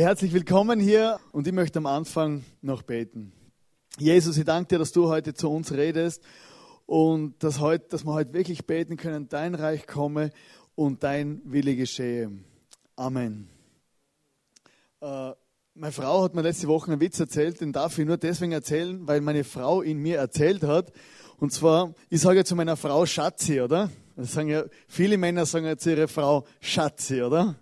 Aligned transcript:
Herzlich 0.00 0.32
willkommen 0.32 0.80
hier 0.80 1.20
und 1.30 1.46
ich 1.46 1.52
möchte 1.52 1.78
am 1.78 1.84
Anfang 1.84 2.42
noch 2.62 2.80
beten. 2.80 3.34
Jesus, 3.98 4.38
ich 4.38 4.46
danke 4.46 4.68
dir, 4.68 4.78
dass 4.78 4.92
du 4.92 5.08
heute 5.08 5.34
zu 5.34 5.50
uns 5.50 5.72
redest 5.72 6.22
und 6.86 7.34
dass, 7.44 7.60
heute, 7.60 7.86
dass 7.90 8.06
wir 8.06 8.14
heute 8.14 8.32
wirklich 8.32 8.66
beten 8.66 8.96
können, 8.96 9.28
dein 9.28 9.54
Reich 9.54 9.86
komme 9.86 10.30
und 10.74 11.02
dein 11.02 11.42
Wille 11.44 11.76
geschehe. 11.76 12.30
Amen. 12.96 13.50
Äh, 15.02 15.32
meine 15.74 15.92
Frau 15.92 16.24
hat 16.24 16.34
mir 16.34 16.40
letzte 16.40 16.66
Woche 16.66 16.92
einen 16.92 17.02
Witz 17.02 17.20
erzählt, 17.20 17.60
den 17.60 17.74
darf 17.74 17.98
ich 17.98 18.06
nur 18.06 18.16
deswegen 18.16 18.52
erzählen, 18.52 19.06
weil 19.06 19.20
meine 19.20 19.44
Frau 19.44 19.82
ihn 19.82 19.98
mir 19.98 20.16
erzählt 20.16 20.62
hat. 20.62 20.94
Und 21.36 21.52
zwar, 21.52 21.92
ich 22.08 22.22
sage 22.22 22.38
ja 22.38 22.44
zu 22.46 22.56
meiner 22.56 22.78
Frau 22.78 23.04
Schatzi, 23.04 23.60
oder? 23.60 23.90
Das 24.16 24.32
sagen 24.32 24.48
ja, 24.48 24.64
viele 24.88 25.18
Männer 25.18 25.44
sagen 25.44 25.66
ja 25.66 25.76
zu 25.76 25.90
ihrer 25.90 26.08
Frau 26.08 26.46
Schatzi, 26.62 27.20
oder? 27.20 27.56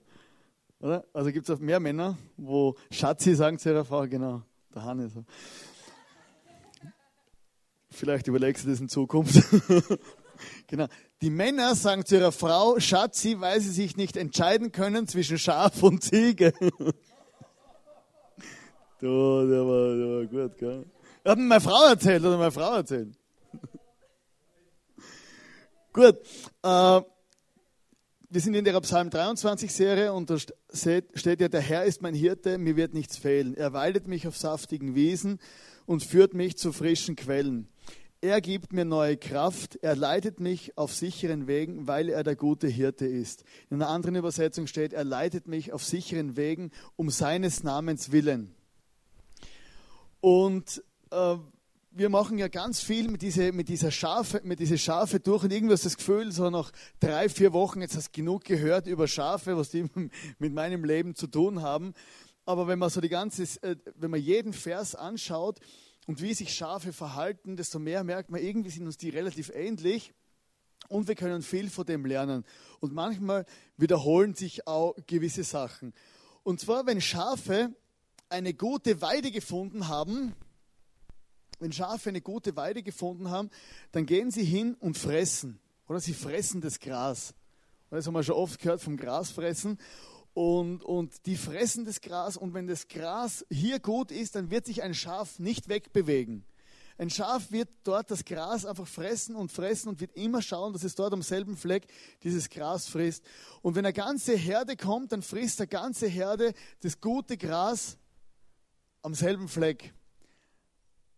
Oder? 0.81 1.05
Also 1.13 1.31
gibt 1.33 1.49
es 1.49 1.55
auch 1.55 1.61
mehr 1.61 1.81
Männer, 1.81 2.17
wo 2.37 2.77
Schatzi 2.91 3.35
sagen 3.35 3.59
zu 3.59 3.71
ihrer 3.71 3.85
Frau, 3.85 4.07
genau, 4.07 4.43
der 4.75 4.85
Hanne 4.85 5.09
so. 5.09 5.25
Vielleicht 7.91 8.29
überlegst 8.29 8.65
du 8.65 8.71
das 8.71 8.81
in 8.81 8.89
Zukunft. 8.89 9.37
genau. 10.67 10.87
Die 11.21 11.31
Männer 11.31 11.75
sagen 11.75 12.05
zu 12.05 12.17
ihrer 12.17 12.33
Frau 12.33 12.79
Schatzi, 12.79 13.41
weil 13.41 13.61
sie 13.61 13.71
sich 13.71 13.97
nicht 13.97 14.17
entscheiden 14.17 14.71
können 14.71 15.09
zwischen 15.09 15.39
Schaf 15.39 15.83
und 15.83 16.05
Ziege. 16.05 16.53
du, 19.01 19.49
der 19.49 19.67
war, 19.67 19.97
der 19.97 20.07
war 20.07 20.27
gut, 20.27 20.57
gell? 20.59 20.87
Hat 21.25 21.39
mir 21.39 21.45
meine 21.45 21.61
Frau 21.61 21.89
erzählt, 21.89 22.23
oder 22.23 22.39
meine 22.39 22.53
Frau 22.53 22.77
erzählt. 22.77 23.19
Gut. 25.93 26.19
Äh, 26.63 27.01
wir 28.31 28.43
sind 28.43 28.55
in 28.55 28.65
der 28.65 28.79
Psalm 28.81 29.09
23 29.09 29.73
Serie 29.73 30.13
und 30.13 30.29
da 30.29 30.37
steht 30.39 31.41
ja, 31.41 31.49
der 31.49 31.61
Herr 31.61 31.85
ist 31.85 32.03
mein 32.03 32.15
Hirte, 32.15 32.59
mir 32.59 32.77
wird 32.77 32.93
nichts 32.93 33.17
fehlen. 33.17 33.55
Er 33.57 33.73
weidet 33.73 34.07
mich 34.07 34.29
auf 34.29 34.37
saftigen 34.37 34.95
Wiesen 34.95 35.39
und 35.87 36.05
führt 36.05 36.35
mich 36.35 36.59
zu 36.59 36.73
frischen 36.73 37.17
Quellen. 37.17 37.69
Er 38.21 38.43
gibt 38.43 38.73
mir 38.75 38.85
neue 38.85 39.17
Kraft, 39.17 39.77
er 39.77 39.97
leitet 39.97 40.41
mich 40.41 40.77
auf 40.77 40.93
sicheren 40.93 41.47
Wegen, 41.47 41.87
weil 41.87 42.11
er 42.11 42.23
der 42.23 42.37
gute 42.37 42.67
Hirte 42.67 43.07
ist. 43.07 43.45
In 43.71 43.81
einer 43.81 43.91
anderen 43.91 44.17
Übersetzung 44.17 44.67
steht, 44.67 44.93
er 44.93 45.05
leitet 45.05 45.47
mich 45.47 45.73
auf 45.73 45.83
sicheren 45.83 46.37
Wegen 46.37 46.71
um 46.97 47.09
seines 47.09 47.63
Namens 47.63 48.13
willen. 48.13 48.55
Und 50.21 50.83
äh, 51.13 51.37
wir 51.91 52.09
machen 52.09 52.39
ja 52.39 52.49
ganz 52.49 52.81
viel 52.81 53.09
mit, 53.09 53.23
diese, 53.23 53.53
mit, 53.53 53.69
dieser 53.69 53.91
Schafe, 53.91 54.41
mit 54.45 54.61
dieser 54.61 54.79
Schafe 54.79 55.21
durch 55.21 55.45
und 55.45 55.53
irgendwie 55.53 55.73
hast 55.73 55.87
das 55.87 55.97
Gefühl, 55.97 56.33
so 56.33 56.51
nach 56.51 56.71
drei, 57.01 57.29
vier 57.29 57.53
Wochen, 57.53 57.81
jetzt 57.81 57.97
hast 57.97 58.09
du 58.09 58.21
genug 58.21 58.45
gehört 58.45 58.87
über 58.87 59.09
Schafe, 59.09 59.57
was 59.57 59.71
die 59.71 59.87
mit 60.39 60.53
meinem 60.53 60.85
Leben 60.85 61.15
zu 61.15 61.27
tun 61.27 61.63
haben. 61.63 61.95
Aber 62.45 62.67
wenn 62.67 62.79
man 62.79 62.91
so 62.91 63.01
die 63.01 63.09
ganze, 63.09 63.43
äh, 63.63 63.77
wenn 63.97 64.11
man 64.11 64.21
jeden 64.21 64.53
Vers 64.53 64.95
anschaut 64.95 65.61
und 66.07 66.23
wie 66.23 66.35
sich 66.35 66.55
Schafe 66.55 66.93
verhalten, 66.93 67.57
desto 67.57 67.79
mehr 67.79 68.05
merkt 68.05 68.31
man, 68.31 68.43
irgendwie 68.43 68.71
sind 68.71 68.87
uns 68.87 68.97
die 68.97 69.11
relativ 69.11 69.51
ähnlich 69.55 70.13
und 70.89 71.09
wir 71.09 71.15
können 71.15 71.43
viel 71.43 71.69
von 71.71 71.85
dem 71.87 72.07
lernen. 72.07 72.45
Und 72.81 72.93
manchmal 72.93 73.45
wiederholen 73.77 74.35
sich 74.35 74.67
auch 74.67 74.95
gewisse 75.07 75.45
Sachen. 75.45 75.93
Und 76.43 76.61
zwar, 76.61 76.87
wenn 76.87 77.01
Schafe 77.01 77.75
eine 78.29 78.55
gute 78.55 79.01
Weide 79.01 79.31
gefunden 79.31 79.89
haben, 79.89 80.35
wenn 81.59 81.73
Schafe 81.73 82.11
eine 82.11 82.21
gute 82.21 82.57
Weide 82.57 82.83
gefunden 82.83 83.31
haben, 83.31 83.51
dann 83.93 84.07
gehen 84.07 84.31
sie 84.31 84.45
hin 84.45 84.75
und 84.75 84.97
fressen. 84.97 85.59
Oder 85.89 86.01
sie 86.01 86.15
fressen 86.15 86.61
das 86.61 86.81
Gras. 86.81 87.35
Das 87.91 88.07
haben 88.07 88.15
wir 88.15 88.23
schon 88.23 88.35
oft 88.35 88.61
gehört 88.61 88.83
vom 88.83 88.97
Grasfressen. 88.97 89.79
Und, 90.35 90.85
und 90.85 91.27
die 91.27 91.37
fressen 91.37 91.85
das 91.85 92.01
Gras 92.01 92.37
und 92.37 92.55
wenn 92.55 92.67
das 92.67 92.87
Gras 92.87 93.45
hier 93.51 93.81
gut 93.81 94.13
ist, 94.13 94.37
dann 94.37 94.51
wird 94.51 94.67
sich 94.67 94.83
ein 94.83 94.95
Schaf 94.95 95.39
nicht 95.39 95.69
wegbewegen. 95.69 96.45
Ein 96.97 97.11
Schaf 97.11 97.51
wird 97.53 97.69
dort 97.85 98.11
das 98.11 98.25
Gras 98.25 98.65
einfach 98.65 98.87
fressen 98.87 99.37
und 99.37 99.53
fressen 99.53 99.89
und 99.89 100.01
wird 100.01 100.17
immer 100.17 100.43
schauen, 100.43 100.73
dass 100.73 100.85
es 100.85 100.97
dort 100.97 101.13
am 101.13 101.23
selben 101.23 101.57
Fleck 101.57 101.87
dieses 102.23 102.51
Gras 102.51 102.89
frisst. 102.89 103.25
Und 103.63 103.77
wenn 103.77 103.87
eine 103.87 103.93
ganze 103.93 104.37
Herde 104.37 104.77
kommt, 104.77 105.13
dann 105.13 105.23
frisst 105.23 105.61
eine 105.61 105.69
ganze 105.69 106.09
Herde 106.09 106.53
das 106.81 107.01
gute 107.01 107.37
Gras 107.37 107.97
am 109.03 109.15
selben 109.15 109.49
Fleck. 109.49 109.95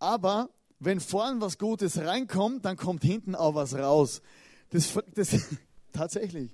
Aber 0.01 0.51
wenn 0.81 0.99
vorn 0.99 1.41
was 1.41 1.59
Gutes 1.59 1.99
reinkommt, 1.99 2.65
dann 2.65 2.77
kommt 2.77 3.05
hinten 3.05 3.35
auch 3.35 3.55
was 3.55 3.75
raus. 3.75 4.23
Das, 4.71 4.93
das 5.15 5.37
tatsächlich 5.93 6.51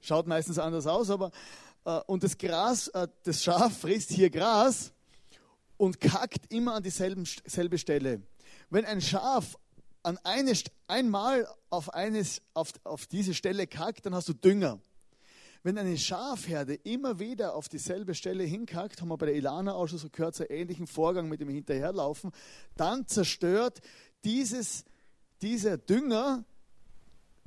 schaut 0.00 0.26
meistens 0.26 0.58
anders 0.58 0.86
aus, 0.86 1.10
aber 1.10 1.30
äh, 1.84 2.00
und 2.06 2.22
das 2.22 2.36
Gras, 2.36 2.88
äh, 2.88 3.08
das 3.22 3.42
Schaf 3.42 3.78
frisst 3.78 4.10
hier 4.10 4.30
Gras 4.30 4.92
und 5.76 6.00
kackt 6.00 6.52
immer 6.52 6.74
an 6.74 6.82
dieselbe 6.82 7.78
Stelle. 7.78 8.22
Wenn 8.68 8.84
ein 8.84 9.00
Schaf 9.00 9.56
an 10.02 10.18
eine, 10.24 10.52
einmal 10.86 11.48
auf, 11.70 11.94
eines, 11.94 12.42
auf, 12.54 12.72
auf 12.84 13.06
diese 13.06 13.34
Stelle 13.34 13.66
kackt, 13.66 14.06
dann 14.06 14.14
hast 14.14 14.28
du 14.28 14.32
Dünger. 14.32 14.80
Wenn 15.62 15.76
eine 15.76 15.98
Schafherde 15.98 16.74
immer 16.74 17.18
wieder 17.18 17.54
auf 17.54 17.68
dieselbe 17.68 18.14
Stelle 18.14 18.44
hinkackt, 18.44 19.00
haben 19.00 19.08
wir 19.08 19.18
bei 19.18 19.26
der 19.26 19.34
Ilana 19.34 19.74
auch 19.74 19.88
schon 19.88 19.98
so 19.98 20.08
gehört, 20.08 20.34
so 20.34 20.44
einen 20.44 20.58
ähnlichen 20.60 20.86
Vorgang 20.86 21.28
mit 21.28 21.40
dem 21.40 21.48
Hinterherlaufen, 21.48 22.30
dann 22.76 23.06
zerstört 23.06 23.80
dieses, 24.24 24.84
dieser 25.42 25.78
Dünger 25.78 26.44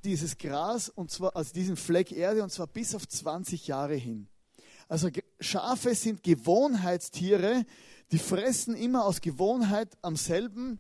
dieses 0.03 0.37
Gras 0.37 0.89
und 0.89 1.11
zwar 1.11 1.35
also 1.35 1.53
diesen 1.53 1.75
Fleck 1.75 2.11
Erde 2.11 2.43
und 2.43 2.51
zwar 2.51 2.67
bis 2.67 2.95
auf 2.95 3.07
20 3.07 3.67
Jahre 3.67 3.95
hin. 3.95 4.27
Also 4.87 5.09
Schafe 5.39 5.95
sind 5.95 6.23
Gewohnheitstiere, 6.23 7.65
die 8.11 8.19
fressen 8.19 8.75
immer 8.75 9.05
aus 9.05 9.21
Gewohnheit 9.21 9.97
am 10.01 10.15
selben, 10.15 10.79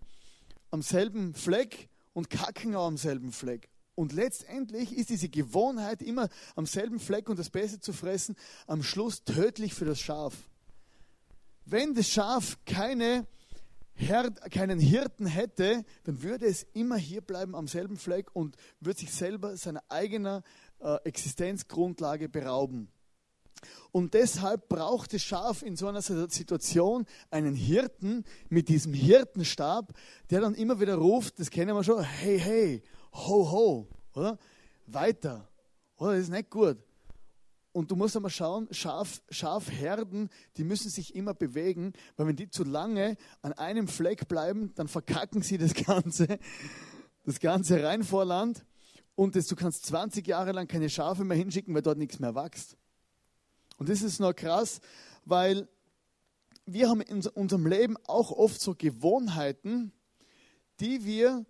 am 0.69 0.81
selben 0.81 1.33
Fleck 1.33 1.89
und 2.13 2.29
kacken 2.29 2.75
auch 2.75 2.87
am 2.87 2.97
selben 2.97 3.31
Fleck. 3.31 3.69
Und 4.01 4.13
letztendlich 4.13 4.97
ist 4.97 5.11
diese 5.11 5.29
Gewohnheit, 5.29 6.01
immer 6.01 6.27
am 6.55 6.65
selben 6.65 6.99
Fleck 6.99 7.29
und 7.29 7.37
das 7.37 7.51
Beste 7.51 7.79
zu 7.79 7.93
fressen, 7.93 8.35
am 8.65 8.81
Schluss 8.81 9.25
tödlich 9.25 9.75
für 9.75 9.85
das 9.85 9.99
Schaf. 9.99 10.33
Wenn 11.65 11.93
das 11.93 12.09
Schaf 12.09 12.57
keine 12.65 13.27
keinen 14.49 14.79
Hirten 14.79 15.27
hätte, 15.27 15.85
dann 16.05 16.23
würde 16.23 16.47
es 16.47 16.65
immer 16.73 16.95
hier 16.95 17.21
bleiben 17.21 17.53
am 17.53 17.67
selben 17.67 17.95
Fleck 17.95 18.35
und 18.35 18.55
würde 18.79 19.01
sich 19.01 19.13
selber 19.13 19.55
seiner 19.55 19.83
eigenen 19.87 20.41
äh, 20.79 20.95
Existenzgrundlage 21.03 22.27
berauben. 22.27 22.87
Und 23.91 24.15
deshalb 24.15 24.67
braucht 24.67 25.13
das 25.13 25.21
Schaf 25.21 25.61
in 25.61 25.75
so 25.75 25.87
einer 25.87 26.01
Situation 26.01 27.05
einen 27.29 27.53
Hirten 27.53 28.23
mit 28.49 28.67
diesem 28.67 28.95
Hirtenstab, 28.95 29.93
der 30.31 30.41
dann 30.41 30.55
immer 30.55 30.79
wieder 30.79 30.95
ruft, 30.95 31.39
das 31.39 31.51
kennen 31.51 31.75
wir 31.75 31.83
schon, 31.83 32.01
hey, 32.01 32.39
hey, 32.39 32.83
ho, 33.13 33.51
ho, 33.51 33.87
oder? 34.13 34.37
Weiter, 34.87 35.47
oder? 35.97 36.13
Das 36.13 36.23
ist 36.23 36.29
nicht 36.29 36.49
gut. 36.49 36.77
Und 37.73 37.89
du 37.89 37.95
musst 37.95 38.15
einmal 38.15 38.31
schauen, 38.31 38.67
Schaf, 38.71 39.21
Schafherden, 39.29 40.29
die 40.57 40.65
müssen 40.65 40.89
sich 40.89 41.15
immer 41.15 41.33
bewegen, 41.33 41.93
weil 42.17 42.27
wenn 42.27 42.35
die 42.35 42.49
zu 42.49 42.63
lange 42.63 43.15
an 43.41 43.53
einem 43.53 43.87
Fleck 43.87 44.27
bleiben, 44.27 44.73
dann 44.75 44.89
verkacken 44.89 45.41
sie 45.41 45.57
das 45.57 45.73
Ganze, 45.73 46.37
das 47.23 47.39
ganze 47.39 47.81
Rheinvorland. 47.81 48.65
Und 49.15 49.35
das, 49.35 49.47
du 49.47 49.55
kannst 49.55 49.85
20 49.85 50.27
Jahre 50.27 50.51
lang 50.51 50.67
keine 50.67 50.89
Schafe 50.89 51.23
mehr 51.23 51.37
hinschicken, 51.37 51.73
weil 51.73 51.81
dort 51.81 51.97
nichts 51.97 52.19
mehr 52.19 52.35
wächst. 52.35 52.75
Und 53.77 53.87
das 53.87 54.01
ist 54.01 54.19
noch 54.19 54.35
krass, 54.35 54.81
weil 55.23 55.67
wir 56.65 56.89
haben 56.89 57.01
in 57.01 57.25
unserem 57.27 57.65
Leben 57.65 57.95
auch 58.05 58.31
oft 58.31 58.59
so 58.59 58.75
Gewohnheiten, 58.75 59.93
die 60.79 61.05
wir 61.05 61.45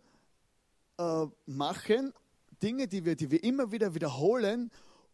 äh, 1.01 1.27
machen, 1.45 2.13
Dinge, 2.61 2.87
die 2.87 3.05
wir, 3.05 3.15
die 3.15 3.31
wir 3.31 3.43
immer 3.43 3.71
wieder 3.71 3.95
wiederholen 3.95 4.71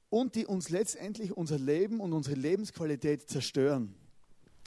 und 0.09 0.35
die 0.35 0.45
uns 0.45 0.69
letztendlich 0.69 1.35
unser 1.35 1.57
Leben 1.57 1.99
und 1.99 2.13
unsere 2.13 2.35
Lebensqualität 2.35 3.29
zerstören. 3.29 3.95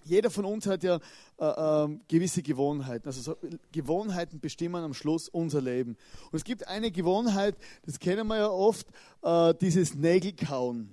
Jeder 0.05 0.31
von 0.31 0.47
uns 0.47 0.67
hat 0.67 0.83
ja 0.83 0.99
äh, 1.39 1.45
äh, 1.45 1.99
gewisse 2.09 2.43
Gewohnheiten. 2.43 3.07
Also 3.07 3.21
so, 3.21 3.37
Gewohnheiten 3.71 4.41
bestimmen 4.41 4.83
am 4.83 4.95
Schluss 4.95 5.29
unser 5.29 5.61
Leben. 5.61 5.97
Und 6.31 6.37
es 6.39 6.45
gibt 6.45 6.67
eine 6.67 6.91
Gewohnheit, 6.91 7.55
das 7.85 7.99
kennen 7.99 8.27
wir 8.29 8.39
ja 8.39 8.49
oft, 8.49 8.87
äh, 9.23 9.55
dieses 9.61 9.95
Nägelkauen. 9.95 10.91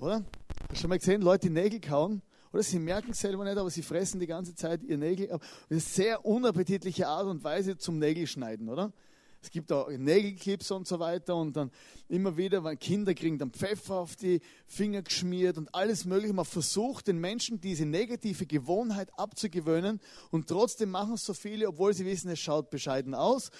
Oder? 0.00 0.24
Hast 0.62 0.72
du 0.72 0.76
schon 0.76 0.90
mal 0.90 0.98
gesehen, 0.98 1.22
Leute, 1.22 1.48
die 1.48 1.54
Nägel 1.54 1.80
kauen? 1.80 2.20
Oder 2.52 2.62
sie 2.62 2.78
merken 2.78 3.12
es 3.12 3.20
selber 3.20 3.44
nicht, 3.44 3.58
aber 3.58 3.70
sie 3.70 3.82
fressen 3.82 4.18
die 4.18 4.26
ganze 4.26 4.54
Zeit 4.54 4.82
ihr 4.82 4.98
Nägel. 4.98 5.28
Das 5.28 5.38
ist 5.68 5.70
eine 5.70 5.80
sehr 5.80 6.24
unappetitliche 6.24 7.06
Art 7.06 7.26
und 7.26 7.44
Weise 7.44 7.76
zum 7.76 7.98
Nägelschneiden, 7.98 8.68
oder? 8.68 8.92
Es 9.40 9.50
gibt 9.50 9.70
auch 9.70 9.88
Nägelclips 9.88 10.70
und 10.70 10.86
so 10.88 10.98
weiter 10.98 11.36
und 11.36 11.56
dann 11.56 11.70
immer 12.08 12.36
wieder, 12.36 12.64
weil 12.64 12.76
Kinder 12.76 13.14
kriegen 13.14 13.38
dann 13.38 13.52
Pfeffer 13.52 13.94
auf 13.96 14.16
die 14.16 14.40
Finger 14.66 15.02
geschmiert 15.02 15.58
und 15.58 15.72
alles 15.74 16.04
Mögliche. 16.04 16.32
Man 16.32 16.44
versucht 16.44 17.06
den 17.06 17.18
Menschen 17.18 17.60
diese 17.60 17.86
negative 17.86 18.46
Gewohnheit 18.46 19.10
abzugewöhnen 19.16 20.00
und 20.30 20.48
trotzdem 20.48 20.90
machen 20.90 21.14
es 21.14 21.24
so 21.24 21.34
viele, 21.34 21.68
obwohl 21.68 21.94
sie 21.94 22.04
wissen, 22.04 22.30
es 22.30 22.40
schaut 22.40 22.70
bescheiden 22.70 23.14
aus 23.14 23.50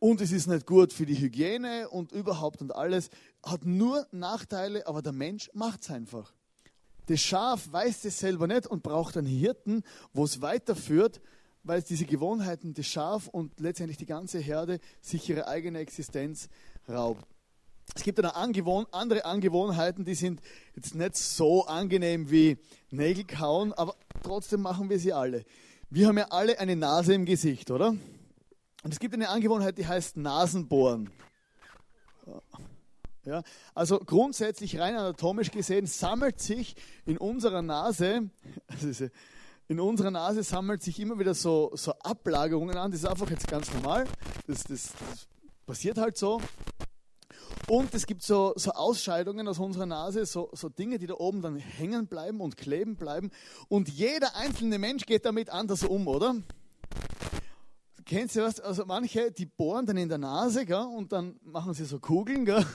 und 0.00 0.20
es 0.20 0.32
ist 0.32 0.48
nicht 0.48 0.66
gut 0.66 0.92
für 0.92 1.06
die 1.06 1.18
Hygiene 1.18 1.88
und 1.88 2.10
überhaupt 2.10 2.60
und 2.60 2.74
alles. 2.74 3.10
Hat 3.44 3.64
nur 3.64 4.06
Nachteile, 4.10 4.86
aber 4.86 5.02
der 5.02 5.12
Mensch 5.12 5.50
macht 5.52 5.82
es 5.82 5.90
einfach. 5.90 6.32
Das 7.06 7.20
Schaf 7.20 7.70
weiß 7.70 8.02
das 8.02 8.18
selber 8.18 8.46
nicht 8.46 8.66
und 8.66 8.82
braucht 8.82 9.16
einen 9.16 9.26
Hirten, 9.26 9.82
wo 10.12 10.24
es 10.24 10.40
weiterführt, 10.40 11.20
weil 11.62 11.78
es 11.78 11.84
diese 11.84 12.04
Gewohnheiten 12.04 12.74
des 12.74 12.86
Schaf 12.86 13.28
und 13.28 13.58
letztendlich 13.60 13.98
die 13.98 14.06
ganze 14.06 14.38
Herde 14.38 14.80
sich 15.00 15.28
ihre 15.28 15.46
eigene 15.46 15.78
Existenz 15.78 16.48
raubt. 16.88 17.24
Es 17.94 18.02
gibt 18.02 18.18
dann 18.18 18.26
Angewohn 18.26 18.86
andere 18.92 19.24
Angewohnheiten, 19.24 20.04
die 20.04 20.14
sind 20.14 20.40
jetzt 20.76 20.94
nicht 20.94 21.16
so 21.16 21.66
angenehm 21.66 22.30
wie 22.30 22.58
Nägel 22.90 23.24
kauen, 23.24 23.72
aber 23.72 23.96
trotzdem 24.22 24.62
machen 24.62 24.88
wir 24.88 24.98
sie 24.98 25.12
alle. 25.12 25.44
Wir 25.90 26.06
haben 26.06 26.18
ja 26.18 26.28
alle 26.30 26.58
eine 26.60 26.76
Nase 26.76 27.14
im 27.14 27.24
Gesicht, 27.24 27.70
oder? 27.70 27.88
Und 28.82 28.92
es 28.92 29.00
gibt 29.00 29.12
eine 29.14 29.28
Angewohnheit, 29.28 29.76
die 29.76 29.86
heißt 29.86 30.16
Nasenbohren. 30.16 31.10
Ja, 33.24 33.42
also 33.74 33.98
grundsätzlich 33.98 34.78
rein 34.78 34.94
anatomisch 34.94 35.50
gesehen 35.50 35.86
sammelt 35.86 36.40
sich 36.40 36.74
in 37.04 37.18
unserer 37.18 37.60
Nase, 37.60 38.30
also 38.68 39.08
in 39.70 39.78
unserer 39.78 40.10
Nase 40.10 40.42
sammelt 40.42 40.82
sich 40.82 40.98
immer 40.98 41.16
wieder 41.20 41.32
so, 41.32 41.70
so 41.74 41.92
Ablagerungen 41.92 42.76
an. 42.76 42.90
Das 42.90 43.02
ist 43.02 43.06
einfach 43.06 43.30
jetzt 43.30 43.46
ganz 43.46 43.72
normal. 43.72 44.04
Das, 44.48 44.64
das, 44.64 44.92
das 45.08 45.28
passiert 45.64 45.96
halt 45.96 46.16
so. 46.18 46.40
Und 47.68 47.94
es 47.94 48.04
gibt 48.04 48.24
so, 48.24 48.52
so 48.56 48.72
Ausscheidungen 48.72 49.46
aus 49.46 49.60
unserer 49.60 49.86
Nase, 49.86 50.26
so, 50.26 50.50
so 50.54 50.68
Dinge, 50.68 50.98
die 50.98 51.06
da 51.06 51.14
oben 51.14 51.40
dann 51.40 51.54
hängen 51.54 52.08
bleiben 52.08 52.40
und 52.40 52.56
kleben 52.56 52.96
bleiben. 52.96 53.30
Und 53.68 53.88
jeder 53.88 54.34
einzelne 54.34 54.76
Mensch 54.80 55.06
geht 55.06 55.24
damit 55.24 55.50
anders 55.50 55.84
um, 55.84 56.08
oder? 56.08 56.34
Kennst 58.04 58.34
du 58.34 58.42
was? 58.42 58.58
Also 58.58 58.84
manche, 58.86 59.30
die 59.30 59.46
bohren 59.46 59.86
dann 59.86 59.98
in 59.98 60.08
der 60.08 60.18
Nase 60.18 60.66
gell? 60.66 60.84
und 60.96 61.12
dann 61.12 61.38
machen 61.44 61.74
sie 61.74 61.84
so 61.84 62.00
Kugeln 62.00 62.44
gell? 62.44 62.66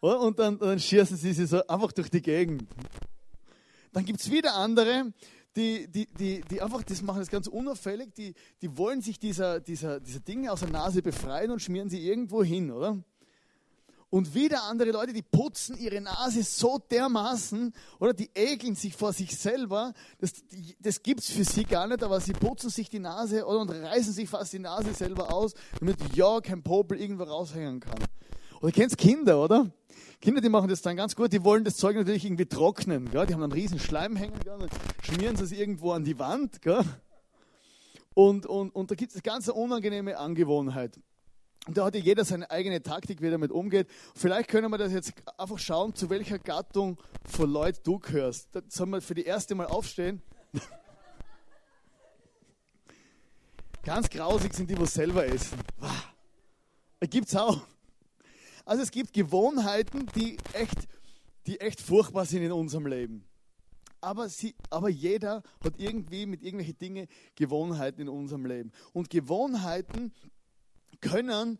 und 0.00 0.38
dann, 0.38 0.58
dann 0.58 0.78
schießen 0.78 1.16
sie 1.16 1.32
sie 1.32 1.46
so 1.46 1.66
einfach 1.66 1.92
durch 1.92 2.10
die 2.10 2.20
Gegend. 2.20 2.66
Dann 3.92 4.04
gibt 4.04 4.20
es 4.20 4.30
wieder 4.30 4.54
andere, 4.54 5.12
die, 5.56 5.88
die, 5.88 6.06
die, 6.06 6.40
die 6.42 6.62
einfach, 6.62 6.82
das 6.82 7.02
machen 7.02 7.18
das 7.18 7.30
ganz 7.30 7.46
unauffällig, 7.46 8.14
die, 8.14 8.34
die 8.62 8.76
wollen 8.76 9.02
sich 9.02 9.18
dieser, 9.18 9.60
dieser, 9.60 10.00
dieser 10.00 10.20
Dinge 10.20 10.52
aus 10.52 10.60
der 10.60 10.70
Nase 10.70 11.02
befreien 11.02 11.50
und 11.50 11.60
schmieren 11.60 11.90
sie 11.90 12.06
irgendwo 12.06 12.44
hin, 12.44 12.70
oder? 12.70 13.02
Und 14.12 14.34
wieder 14.34 14.64
andere 14.64 14.90
Leute, 14.90 15.12
die 15.12 15.22
putzen 15.22 15.76
ihre 15.78 16.00
Nase 16.00 16.42
so 16.42 16.78
dermaßen 16.78 17.72
oder 18.00 18.12
die 18.12 18.28
ekeln 18.34 18.74
sich 18.74 18.96
vor 18.96 19.12
sich 19.12 19.38
selber. 19.38 19.92
Das, 20.18 20.32
das 20.80 21.00
es 21.04 21.30
für 21.30 21.44
sie 21.44 21.64
gar 21.64 21.86
nicht, 21.86 22.02
aber 22.02 22.20
sie 22.20 22.32
putzen 22.32 22.70
sich 22.70 22.88
die 22.88 22.98
Nase 22.98 23.46
oder, 23.46 23.60
und 23.60 23.70
reißen 23.70 24.12
sich 24.12 24.28
fast 24.28 24.52
die 24.52 24.58
Nase 24.58 24.92
selber 24.94 25.32
aus, 25.32 25.54
damit 25.78 25.96
ja 26.16 26.40
kein 26.40 26.60
Popel 26.64 27.00
irgendwo 27.00 27.22
raushängen 27.22 27.78
kann. 27.78 28.00
Oder 28.60 28.72
kennst 28.72 28.98
Kinder, 28.98 29.42
oder? 29.42 29.70
Kinder, 30.20 30.42
die 30.42 30.50
machen 30.50 30.68
das 30.68 30.82
dann 30.82 30.96
ganz 30.96 31.16
gut, 31.16 31.32
die 31.32 31.42
wollen 31.44 31.64
das 31.64 31.76
Zeug 31.76 31.96
natürlich 31.96 32.26
irgendwie 32.26 32.44
trocknen. 32.44 33.10
Gell? 33.10 33.24
Die 33.26 33.32
haben 33.32 33.42
einen 33.42 33.52
riesen 33.52 33.78
Schleim 33.78 34.16
hängen, 34.16 34.38
gell? 34.44 34.58
dann 34.58 34.68
schmieren 35.02 35.36
sie 35.36 35.44
es 35.44 35.52
irgendwo 35.52 35.92
an 35.92 36.04
die 36.04 36.18
Wand. 36.18 36.60
Gell? 36.60 36.84
Und, 38.12 38.44
und, 38.44 38.74
und 38.74 38.90
da 38.90 38.94
gibt 38.96 39.12
es 39.12 39.16
eine 39.16 39.22
ganz 39.22 39.48
unangenehme 39.48 40.18
Angewohnheit. 40.18 41.00
Und 41.66 41.78
da 41.78 41.86
hat 41.86 41.94
ja 41.94 42.00
jeder 42.00 42.24
seine 42.24 42.50
eigene 42.50 42.82
Taktik, 42.82 43.22
wie 43.22 43.26
er 43.26 43.32
damit 43.32 43.50
umgeht. 43.50 43.86
Vielleicht 44.14 44.50
können 44.50 44.70
wir 44.70 44.78
das 44.78 44.92
jetzt 44.92 45.14
einfach 45.38 45.58
schauen, 45.58 45.94
zu 45.94 46.10
welcher 46.10 46.38
Gattung 46.38 46.98
von 47.24 47.50
Leuten 47.50 47.80
du 47.84 47.98
gehörst. 47.98 48.48
Da 48.52 48.60
sollen 48.68 48.90
wir 48.90 49.00
für 49.00 49.14
die 49.14 49.24
erste 49.24 49.54
Mal 49.54 49.66
aufstehen. 49.66 50.22
Ganz 53.82 54.10
grausig 54.10 54.52
sind 54.52 54.68
die, 54.68 54.74
die 54.74 54.86
selber 54.86 55.26
essen. 55.26 55.58
Gibt 57.08 57.28
es 57.28 57.36
auch. 57.36 57.62
Also 58.70 58.84
es 58.84 58.92
gibt 58.92 59.12
Gewohnheiten, 59.12 60.06
die 60.14 60.38
echt, 60.52 60.86
die 61.48 61.60
echt 61.60 61.80
furchtbar 61.80 62.24
sind 62.24 62.42
in 62.42 62.52
unserem 62.52 62.86
Leben. 62.86 63.24
Aber, 64.00 64.28
sie, 64.28 64.54
aber 64.70 64.88
jeder 64.88 65.42
hat 65.64 65.74
irgendwie 65.78 66.24
mit 66.24 66.40
irgendwelchen 66.40 66.78
Dingen 66.78 67.08
Gewohnheiten 67.34 68.02
in 68.02 68.08
unserem 68.08 68.46
Leben. 68.46 68.70
Und 68.92 69.10
Gewohnheiten 69.10 70.12
können 71.00 71.58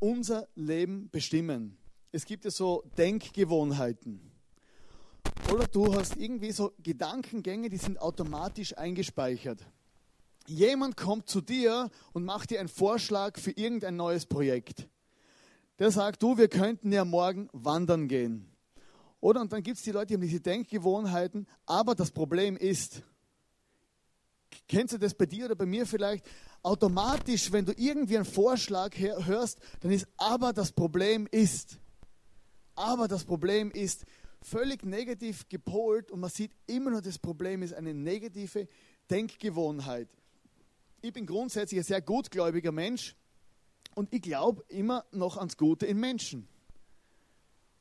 unser 0.00 0.48
Leben 0.56 1.08
bestimmen. 1.10 1.78
Es 2.10 2.24
gibt 2.24 2.44
ja 2.44 2.50
so 2.50 2.82
Denkgewohnheiten. 2.98 4.32
Oder 5.52 5.68
du 5.68 5.94
hast 5.94 6.16
irgendwie 6.16 6.50
so 6.50 6.72
Gedankengänge, 6.82 7.68
die 7.68 7.76
sind 7.76 8.00
automatisch 8.00 8.76
eingespeichert. 8.76 9.64
Jemand 10.48 10.96
kommt 10.96 11.28
zu 11.28 11.42
dir 11.42 11.90
und 12.12 12.24
macht 12.24 12.50
dir 12.50 12.58
einen 12.58 12.68
Vorschlag 12.68 13.38
für 13.38 13.52
irgendein 13.52 13.94
neues 13.94 14.26
Projekt. 14.26 14.88
Der 15.80 15.90
sagt, 15.90 16.22
du, 16.22 16.38
wir 16.38 16.46
könnten 16.46 16.92
ja 16.92 17.04
morgen 17.04 17.48
wandern 17.52 18.06
gehen. 18.06 18.48
Oder? 19.20 19.40
Und 19.40 19.52
dann 19.52 19.64
gibt 19.64 19.78
es 19.78 19.82
die 19.82 19.90
Leute, 19.90 20.06
die 20.06 20.14
haben 20.14 20.20
diese 20.20 20.40
Denkgewohnheiten, 20.40 21.48
aber 21.66 21.96
das 21.96 22.12
Problem 22.12 22.56
ist, 22.56 23.02
kennst 24.68 24.94
du 24.94 24.98
das 24.98 25.14
bei 25.14 25.26
dir 25.26 25.46
oder 25.46 25.56
bei 25.56 25.66
mir 25.66 25.84
vielleicht? 25.86 26.24
automatisch, 26.62 27.52
wenn 27.52 27.64
du 27.64 27.72
irgendwie 27.76 28.16
einen 28.16 28.24
Vorschlag 28.24 28.96
hörst, 28.96 29.58
dann 29.80 29.90
ist 29.90 30.06
aber 30.16 30.52
das 30.52 30.72
Problem 30.72 31.26
ist. 31.30 31.78
Aber 32.74 33.08
das 33.08 33.24
Problem 33.24 33.70
ist 33.70 34.04
völlig 34.42 34.84
negativ 34.84 35.48
gepolt 35.48 36.10
und 36.10 36.20
man 36.20 36.30
sieht 36.30 36.52
immer 36.66 36.90
nur, 36.90 37.02
das 37.02 37.18
Problem 37.18 37.62
ist 37.62 37.74
eine 37.74 37.94
negative 37.94 38.68
Denkgewohnheit. 39.10 40.08
Ich 41.02 41.12
bin 41.12 41.26
grundsätzlich 41.26 41.80
ein 41.80 41.84
sehr 41.84 42.02
gutgläubiger 42.02 42.72
Mensch 42.72 43.16
und 43.94 44.12
ich 44.12 44.22
glaube 44.22 44.64
immer 44.68 45.04
noch 45.12 45.36
ans 45.36 45.56
Gute 45.56 45.86
in 45.86 45.98
Menschen. 45.98 46.48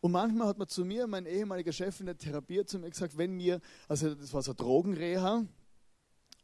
Und 0.02 0.12
manchmal 0.12 0.48
hat 0.48 0.58
man 0.58 0.68
zu 0.68 0.86
mir, 0.86 1.08
mein 1.08 1.26
ehemaliger 1.26 1.74
Chef 1.74 2.00
in 2.00 2.06
der 2.06 2.18
Therapie, 2.18 2.64
zu 2.66 2.80
mir 2.80 2.90
gesagt, 2.90 3.18
wenn 3.18 3.34
mir, 3.36 3.60
also 3.88 4.16
das 4.16 4.34
war 4.34 4.42
so 4.42 4.54
Drogenreha, 4.54 5.46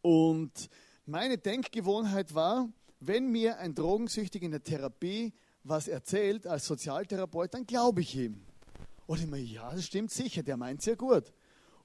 und 0.01 0.69
meine 1.05 1.37
Denkgewohnheit 1.37 2.35
war, 2.35 2.69
wenn 2.99 3.31
mir 3.31 3.57
ein 3.57 3.73
Drogensüchtiger 3.73 4.45
in 4.45 4.51
der 4.51 4.63
Therapie 4.63 5.33
was 5.63 5.87
erzählt 5.87 6.45
als 6.45 6.67
Sozialtherapeut, 6.67 7.53
dann 7.53 7.65
glaube 7.65 8.01
ich 8.01 8.15
ihm. 8.15 8.45
Und 9.07 9.19
ich 9.19 9.27
mir, 9.27 9.41
ja, 9.41 9.71
das 9.71 9.85
stimmt 9.85 10.11
sicher, 10.11 10.43
der 10.43 10.57
meint 10.57 10.81
es 10.81 10.85
ja 10.85 10.95
gut. 10.95 11.33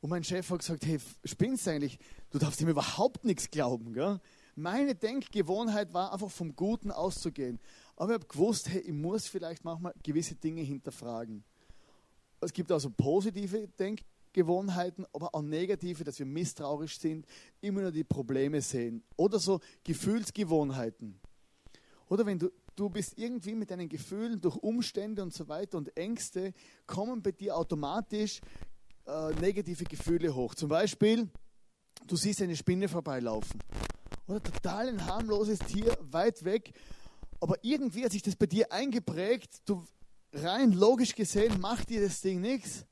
Und 0.00 0.10
mein 0.10 0.24
Chef 0.24 0.50
hat 0.50 0.58
gesagt, 0.60 0.84
hey, 0.86 0.98
spinnst 1.24 1.66
du 1.66 1.70
eigentlich? 1.70 1.98
Du 2.30 2.38
darfst 2.38 2.60
ihm 2.60 2.68
überhaupt 2.68 3.24
nichts 3.24 3.50
glauben. 3.50 3.92
Gell? 3.92 4.20
Meine 4.60 4.94
Denkgewohnheit 4.94 5.92
war 5.94 6.12
einfach 6.12 6.30
vom 6.30 6.54
Guten 6.54 6.90
auszugehen. 6.90 7.58
Aber 7.96 8.12
ich 8.12 8.20
habe 8.20 8.26
gewusst, 8.26 8.68
hey, 8.68 8.80
ich 8.80 8.92
muss 8.92 9.26
vielleicht 9.26 9.64
manchmal 9.64 9.94
gewisse 10.02 10.34
Dinge 10.34 10.62
hinterfragen. 10.62 11.42
Es 12.40 12.52
gibt 12.52 12.70
also 12.70 12.90
positive 12.90 13.68
Denkgewohnheiten. 13.68 14.20
Gewohnheiten, 14.32 15.04
aber 15.12 15.34
auch 15.34 15.42
negative, 15.42 16.04
dass 16.04 16.18
wir 16.18 16.26
misstrauisch 16.26 16.98
sind, 16.98 17.26
immer 17.60 17.82
nur 17.82 17.90
die 17.90 18.04
Probleme 18.04 18.60
sehen. 18.60 19.02
Oder 19.16 19.38
so 19.38 19.60
Gefühlsgewohnheiten. 19.84 21.18
Oder 22.08 22.26
wenn 22.26 22.38
du, 22.38 22.50
du 22.76 22.88
bist 22.88 23.18
irgendwie 23.18 23.54
mit 23.54 23.70
deinen 23.70 23.88
Gefühlen 23.88 24.40
durch 24.40 24.56
Umstände 24.56 25.22
und 25.22 25.32
so 25.34 25.48
weiter 25.48 25.78
und 25.78 25.96
Ängste, 25.96 26.52
kommen 26.86 27.22
bei 27.22 27.32
dir 27.32 27.56
automatisch 27.56 28.40
äh, 29.06 29.32
negative 29.40 29.84
Gefühle 29.84 30.34
hoch. 30.34 30.54
Zum 30.54 30.68
Beispiel, 30.68 31.28
du 32.06 32.16
siehst 32.16 32.42
eine 32.42 32.56
Spinne 32.56 32.88
vorbeilaufen. 32.88 33.60
Oder 34.30 34.42
total 34.42 34.88
ein 34.88 35.06
harmloses 35.06 35.58
Tier, 35.58 35.96
weit 36.00 36.44
weg. 36.44 36.72
Aber 37.40 37.56
irgendwie 37.62 38.04
hat 38.04 38.12
sich 38.12 38.22
das 38.22 38.36
bei 38.36 38.46
dir 38.46 38.72
eingeprägt. 38.72 39.62
Du 39.64 39.84
rein 40.32 40.72
logisch 40.72 41.14
gesehen 41.14 41.60
macht 41.60 41.90
dir 41.90 42.00
das 42.00 42.20
Ding 42.20 42.40
nichts 42.40 42.86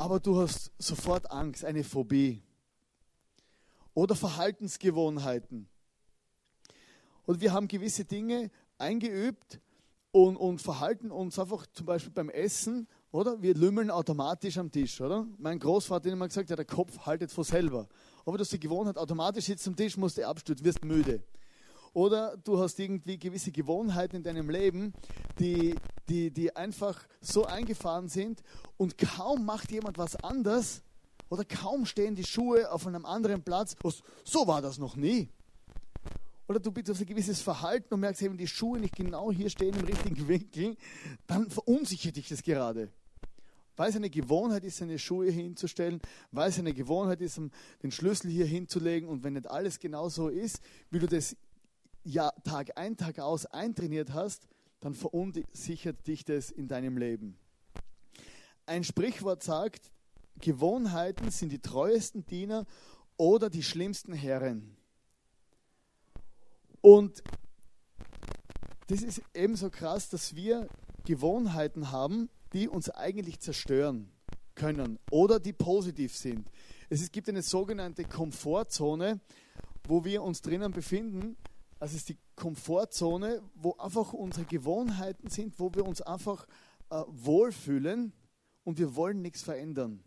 aber 0.00 0.18
du 0.18 0.40
hast 0.40 0.72
sofort 0.78 1.30
Angst, 1.30 1.62
eine 1.62 1.84
Phobie. 1.84 2.42
Oder 3.92 4.16
Verhaltensgewohnheiten. 4.16 5.68
Und 7.26 7.42
wir 7.42 7.52
haben 7.52 7.68
gewisse 7.68 8.06
Dinge 8.06 8.50
eingeübt 8.78 9.60
und, 10.10 10.38
und 10.38 10.62
verhalten 10.62 11.10
uns 11.10 11.38
einfach 11.38 11.66
zum 11.66 11.84
Beispiel 11.84 12.12
beim 12.12 12.30
Essen, 12.30 12.88
oder? 13.12 13.42
Wir 13.42 13.54
lümmeln 13.54 13.90
automatisch 13.90 14.56
am 14.56 14.72
Tisch, 14.72 15.02
oder? 15.02 15.26
Mein 15.36 15.58
Großvater 15.58 16.08
hat 16.08 16.14
immer 16.14 16.28
gesagt, 16.28 16.48
ja, 16.48 16.56
der 16.56 16.64
Kopf 16.64 17.00
haltet 17.00 17.30
vor 17.30 17.44
selber. 17.44 17.86
Aber 18.24 18.36
du 18.36 18.42
hast 18.42 18.52
die 18.52 18.60
Gewohnheit, 18.60 18.98
automatisch 18.98 19.46
sitzt 19.46 19.66
am 19.66 19.76
Tisch, 19.76 19.96
musst 19.96 20.18
du 20.18 20.26
abstürzen, 20.26 20.64
wirst 20.64 20.84
müde. 20.84 21.22
Oder 21.92 22.36
du 22.36 22.58
hast 22.58 22.78
irgendwie 22.78 23.18
gewisse 23.18 23.50
Gewohnheiten 23.50 24.16
in 24.16 24.22
deinem 24.22 24.48
Leben, 24.48 24.92
die, 25.38 25.74
die, 26.08 26.30
die 26.30 26.54
einfach 26.54 27.06
so 27.20 27.44
eingefahren 27.44 28.08
sind 28.08 28.42
und 28.76 28.96
kaum 28.96 29.44
macht 29.44 29.72
jemand 29.72 29.98
was 29.98 30.16
anders 30.22 30.82
oder 31.28 31.44
kaum 31.44 31.86
stehen 31.86 32.14
die 32.14 32.24
Schuhe 32.24 32.70
auf 32.70 32.86
einem 32.86 33.04
anderen 33.04 33.42
Platz. 33.42 33.76
So 34.24 34.46
war 34.46 34.62
das 34.62 34.78
noch 34.78 34.96
nie. 34.96 35.28
Oder 36.48 36.58
du 36.58 36.72
bist 36.72 36.90
auf 36.90 36.98
ein 36.98 37.06
gewisses 37.06 37.40
Verhalten 37.40 37.94
und 37.94 38.00
merkst 38.00 38.22
eben, 38.22 38.36
die 38.36 38.48
Schuhe 38.48 38.80
nicht 38.80 38.96
genau 38.96 39.30
hier 39.30 39.50
stehen 39.50 39.74
im 39.74 39.84
richtigen 39.84 40.26
Winkel, 40.26 40.76
dann 41.28 41.48
verunsichert 41.48 42.16
dich 42.16 42.28
das 42.28 42.42
gerade. 42.42 42.90
Weil 43.76 43.90
es 43.90 43.96
eine 43.96 44.10
Gewohnheit 44.10 44.64
ist, 44.64 44.78
seine 44.78 44.98
Schuhe 44.98 45.30
hinzustellen, 45.30 46.00
weil 46.32 46.50
es 46.50 46.58
eine 46.58 46.74
Gewohnheit 46.74 47.20
ist, 47.20 47.40
den 47.82 47.90
Schlüssel 47.90 48.30
hier 48.30 48.46
hinzulegen 48.46 49.08
und 49.08 49.24
wenn 49.24 49.34
nicht 49.34 49.50
alles 49.50 49.78
genau 49.78 50.08
so 50.08 50.28
ist, 50.28 50.60
wie 50.90 50.98
du 50.98 51.06
das 51.06 51.36
ja, 52.04 52.30
Tag 52.44 52.76
ein, 52.76 52.96
Tag 52.96 53.18
aus 53.18 53.46
eintrainiert 53.46 54.12
hast, 54.12 54.46
dann 54.80 54.94
verunsichert 54.94 56.06
dich 56.06 56.24
das 56.24 56.50
in 56.50 56.68
deinem 56.68 56.96
Leben. 56.96 57.36
Ein 58.66 58.84
Sprichwort 58.84 59.42
sagt, 59.42 59.90
Gewohnheiten 60.40 61.30
sind 61.30 61.50
die 61.50 61.58
treuesten 61.58 62.24
Diener 62.24 62.66
oder 63.16 63.50
die 63.50 63.62
schlimmsten 63.62 64.12
Herren. 64.12 64.76
Und 66.80 67.22
das 68.86 69.02
ist 69.02 69.22
ebenso 69.34 69.70
krass, 69.70 70.08
dass 70.08 70.34
wir 70.34 70.68
Gewohnheiten 71.04 71.92
haben, 71.92 72.30
die 72.52 72.68
uns 72.68 72.90
eigentlich 72.90 73.40
zerstören 73.40 74.10
können 74.54 74.98
oder 75.10 75.40
die 75.40 75.52
positiv 75.52 76.16
sind. 76.16 76.48
Es 76.88 77.10
gibt 77.12 77.28
eine 77.28 77.42
sogenannte 77.42 78.04
Komfortzone, 78.04 79.20
wo 79.86 80.04
wir 80.04 80.22
uns 80.22 80.42
drinnen 80.42 80.72
befinden. 80.72 81.36
Das 81.78 81.94
ist 81.94 82.08
die 82.08 82.18
Komfortzone, 82.36 83.42
wo 83.54 83.72
einfach 83.76 84.12
unsere 84.12 84.44
Gewohnheiten 84.44 85.30
sind, 85.30 85.58
wo 85.58 85.72
wir 85.74 85.86
uns 85.86 86.02
einfach 86.02 86.46
äh, 86.90 87.02
wohlfühlen 87.06 88.12
und 88.64 88.78
wir 88.78 88.96
wollen 88.96 89.22
nichts 89.22 89.42
verändern. 89.42 90.02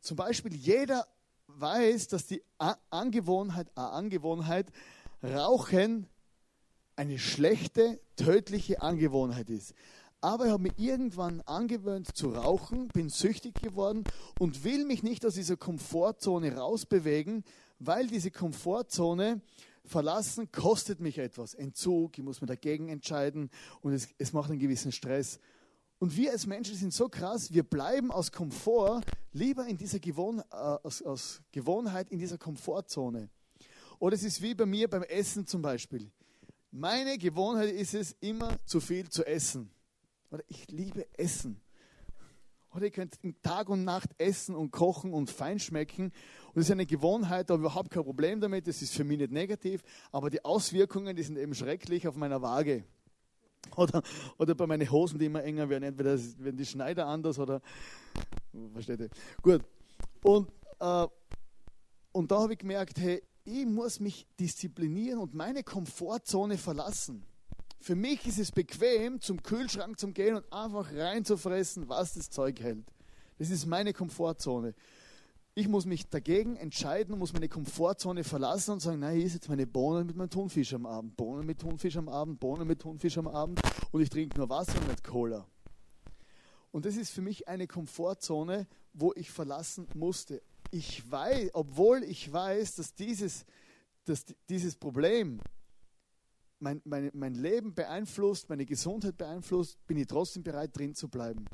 Zum 0.00 0.16
Beispiel 0.16 0.54
jeder 0.54 1.06
weiß, 1.48 2.08
dass 2.08 2.26
die 2.26 2.42
A 2.58 2.76
Angewohnheit, 2.90 3.68
A 3.74 3.88
Angewohnheit, 3.88 4.70
Rauchen 5.22 6.06
eine 6.94 7.18
schlechte, 7.18 8.00
tödliche 8.16 8.82
Angewohnheit 8.82 9.50
ist. 9.50 9.74
Aber 10.20 10.46
ich 10.46 10.50
habe 10.50 10.64
mich 10.64 10.78
irgendwann 10.78 11.42
angewöhnt 11.42 12.16
zu 12.16 12.30
rauchen, 12.30 12.88
bin 12.88 13.08
süchtig 13.08 13.54
geworden 13.62 14.02
und 14.40 14.64
will 14.64 14.84
mich 14.84 15.04
nicht 15.04 15.24
aus 15.24 15.34
dieser 15.34 15.56
Komfortzone 15.56 16.56
rausbewegen, 16.56 17.44
weil 17.78 18.08
diese 18.08 18.32
Komfortzone 18.32 19.40
verlassen 19.84 20.50
kostet 20.50 20.98
mich 21.00 21.18
etwas. 21.18 21.54
Entzug, 21.54 22.18
ich 22.18 22.24
muss 22.24 22.40
mir 22.40 22.48
dagegen 22.48 22.88
entscheiden 22.88 23.48
und 23.80 23.92
es, 23.92 24.08
es 24.18 24.32
macht 24.32 24.50
einen 24.50 24.58
gewissen 24.58 24.90
Stress. 24.90 25.38
Und 26.00 26.16
wir 26.16 26.32
als 26.32 26.46
Menschen 26.46 26.76
sind 26.76 26.92
so 26.92 27.08
krass, 27.08 27.52
wir 27.52 27.62
bleiben 27.62 28.10
aus 28.10 28.32
Komfort 28.32 29.02
lieber 29.32 29.66
in 29.66 29.76
dieser 29.76 30.00
Gewohn, 30.00 30.40
äh, 30.50 30.54
aus, 30.54 31.02
aus 31.02 31.42
Gewohnheit 31.52 32.10
in 32.10 32.18
dieser 32.18 32.38
Komfortzone. 32.38 33.28
Oder 34.00 34.14
es 34.14 34.22
ist 34.24 34.42
wie 34.42 34.54
bei 34.54 34.66
mir 34.66 34.88
beim 34.88 35.02
Essen 35.04 35.46
zum 35.46 35.62
Beispiel. 35.62 36.10
Meine 36.70 37.18
Gewohnheit 37.18 37.72
ist 37.72 37.94
es, 37.94 38.16
immer 38.20 38.56
zu 38.64 38.80
viel 38.80 39.08
zu 39.08 39.24
essen. 39.24 39.70
Oder 40.30 40.42
ich 40.48 40.70
liebe 40.70 41.06
Essen. 41.18 41.60
Oder 42.74 42.86
ihr 42.86 42.90
könnt 42.90 43.18
Tag 43.42 43.70
und 43.70 43.84
Nacht 43.84 44.10
essen 44.18 44.54
und 44.54 44.70
kochen 44.70 45.12
und 45.14 45.30
feinschmecken. 45.30 46.06
Und 46.48 46.56
das 46.56 46.66
ist 46.66 46.70
eine 46.70 46.86
Gewohnheit, 46.86 47.48
da 47.48 47.54
habe 47.54 47.62
ich 47.62 47.66
überhaupt 47.66 47.90
kein 47.90 48.04
Problem 48.04 48.40
damit. 48.40 48.66
Das 48.66 48.82
ist 48.82 48.94
für 48.94 49.04
mich 49.04 49.18
nicht 49.18 49.32
negativ. 49.32 49.82
Aber 50.12 50.28
die 50.28 50.44
Auswirkungen, 50.44 51.16
die 51.16 51.22
sind 51.22 51.38
eben 51.38 51.54
schrecklich 51.54 52.06
auf 52.06 52.16
meiner 52.16 52.42
Waage. 52.42 52.84
Oder, 53.76 54.02
oder 54.38 54.54
bei 54.54 54.66
meinen 54.66 54.90
Hosen, 54.90 55.18
die 55.18 55.26
immer 55.26 55.42
enger 55.42 55.68
werden. 55.68 55.84
Entweder 55.84 56.18
werden 56.18 56.56
die 56.56 56.66
Schneider 56.66 57.06
anders 57.06 57.38
oder. 57.38 57.60
Versteht 58.72 59.00
ihr? 59.00 59.10
Gut. 59.42 59.62
Und, 60.22 60.50
äh, 60.80 61.06
und 62.12 62.30
da 62.30 62.40
habe 62.40 62.52
ich 62.52 62.58
gemerkt, 62.58 62.98
hey, 62.98 63.22
ich 63.44 63.66
muss 63.66 63.98
mich 63.98 64.26
disziplinieren 64.38 65.20
und 65.20 65.34
meine 65.34 65.62
Komfortzone 65.62 66.58
verlassen. 66.58 67.24
Für 67.80 67.94
mich 67.94 68.26
ist 68.26 68.38
es 68.38 68.52
bequem, 68.52 69.20
zum 69.20 69.42
Kühlschrank 69.42 69.98
zu 69.98 70.08
gehen 70.08 70.36
und 70.36 70.52
einfach 70.52 70.92
reinzufressen, 70.92 71.88
was 71.88 72.14
das 72.14 72.30
Zeug 72.30 72.60
hält. 72.60 72.84
Das 73.38 73.50
ist 73.50 73.66
meine 73.66 73.92
Komfortzone. 73.92 74.74
Ich 75.54 75.68
muss 75.68 75.86
mich 75.86 76.08
dagegen 76.08 76.56
entscheiden 76.56 77.14
und 77.14 77.18
muss 77.18 77.32
meine 77.32 77.48
Komfortzone 77.48 78.24
verlassen 78.24 78.72
und 78.72 78.80
sagen, 78.80 79.00
nein, 79.00 79.16
hier 79.16 79.26
ist 79.26 79.34
jetzt 79.34 79.48
meine 79.48 79.66
Bohnen 79.66 80.06
mit 80.06 80.16
meinem 80.16 80.30
Thunfisch 80.30 80.72
am 80.74 80.86
Abend, 80.86 81.16
Bohnen 81.16 81.46
mit 81.46 81.60
Thunfisch 81.60 81.96
am 81.96 82.08
Abend, 82.08 82.38
Bohnen 82.38 82.66
mit 82.66 82.80
Thunfisch 82.80 83.18
am 83.18 83.26
Abend 83.26 83.60
und 83.90 84.00
ich 84.00 84.10
trinke 84.10 84.38
nur 84.38 84.48
Wasser 84.48 84.78
und 84.80 84.88
nicht 84.88 85.02
Cola. 85.02 85.46
Und 86.70 86.84
das 86.84 86.96
ist 86.96 87.10
für 87.10 87.22
mich 87.22 87.48
eine 87.48 87.66
Komfortzone, 87.66 88.66
wo 88.92 89.12
ich 89.16 89.30
verlassen 89.30 89.86
musste 89.94 90.42
ich 90.70 91.10
weiß, 91.10 91.50
obwohl 91.54 92.02
ich 92.04 92.32
weiß, 92.32 92.76
dass 92.76 92.94
dieses, 92.94 93.44
dass 94.04 94.24
dieses 94.48 94.76
Problem 94.76 95.40
mein, 96.60 96.80
mein, 96.84 97.10
mein 97.14 97.34
Leben 97.34 97.74
beeinflusst, 97.74 98.48
meine 98.48 98.66
Gesundheit 98.66 99.16
beeinflusst, 99.16 99.78
bin 99.86 99.96
ich 99.96 100.06
trotzdem 100.06 100.42
bereit, 100.42 100.76
drin 100.76 100.94
zu 100.94 101.08
bleiben. 101.08 101.44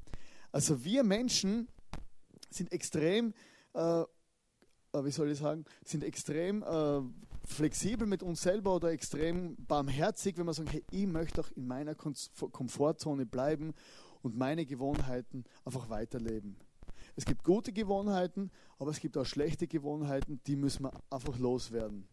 Also 0.52 0.84
wir 0.84 1.02
Menschen 1.02 1.68
sind 2.50 2.72
extrem, 2.72 3.34
äh, 3.74 4.02
äh 4.02 4.04
wie 4.92 5.10
soll 5.10 5.30
ich 5.30 5.38
sagen, 5.38 5.64
sind 5.84 6.04
extrem 6.04 6.62
äh, 6.62 7.00
flexibel 7.46 8.06
mit 8.06 8.22
uns 8.22 8.42
selber 8.42 8.76
oder 8.76 8.90
extrem 8.90 9.56
barmherzig, 9.66 10.36
wenn 10.38 10.46
wir 10.46 10.54
sagen, 10.54 10.70
hey, 10.70 10.84
ich 10.90 11.06
möchte 11.06 11.40
auch 11.40 11.50
in 11.52 11.66
meiner 11.66 11.94
Komfortzone 11.94 13.26
bleiben 13.26 13.74
und 14.22 14.36
meine 14.36 14.64
Gewohnheiten 14.64 15.44
einfach 15.64 15.90
weiterleben. 15.90 16.56
Es 17.16 17.24
gibt 17.24 17.44
gute 17.44 17.72
Gewohnheiten, 17.72 18.50
aber 18.78 18.90
es 18.90 19.00
gibt 19.00 19.16
auch 19.18 19.26
schlechte 19.26 19.66
Gewohnheiten, 19.68 20.40
die 20.46 20.56
müssen 20.56 20.84
wir 20.84 20.92
einfach 21.10 21.38
loswerden. 21.38 22.08